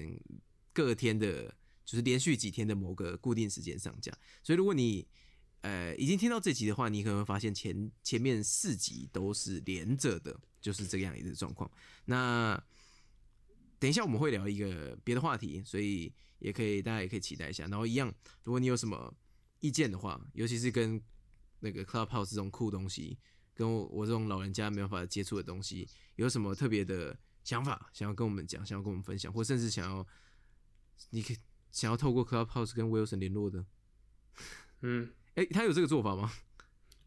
[0.75, 1.55] 各天的，
[1.87, 4.13] 就是连续几天的某个固定时间上架。
[4.43, 5.09] 所以，如果你
[5.65, 11.71] 呃已经听到这集的话，你可能会发现前前面四集都是连着的，就是这样一个状况。
[12.05, 12.63] 那
[13.79, 17.67] 等一下我们会聊一个别的话题，所以也可以大家也可以期待一下。
[17.67, 19.13] 然后一样，如果你有什么。
[19.61, 21.01] 意见的话，尤其是跟
[21.61, 23.19] 那个 Clubhouse 这种酷东西，
[23.55, 30.07] 跟我我这种老人家没办法接触的东西，有什么特别的想法，想要跟我们讲，想要跟我们分享，或甚至想要，
[31.09, 31.33] 你可
[31.73, 33.65] 想要透过 Clubhouse 跟 Wilson 联络的，
[34.83, 36.33] 嗯，哎，他有这个做法吗？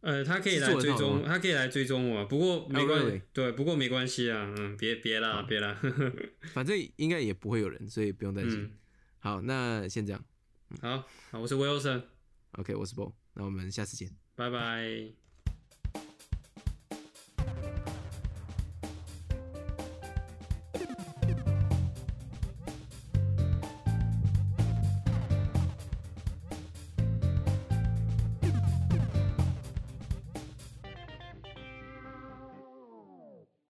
[0.02, 5.78] 呃，他可以来追踪，他可以来追踪我，不过没关系，对，不过没关系啊，嗯，别别啦，别啦，
[6.54, 8.72] 反正应该也不会有人，所以不用担心。
[9.20, 10.24] 好，那先这样，
[10.82, 12.04] 好，好，我是 Wilson。
[12.52, 15.27] OK，我是 Bo，那我们下次见，拜拜。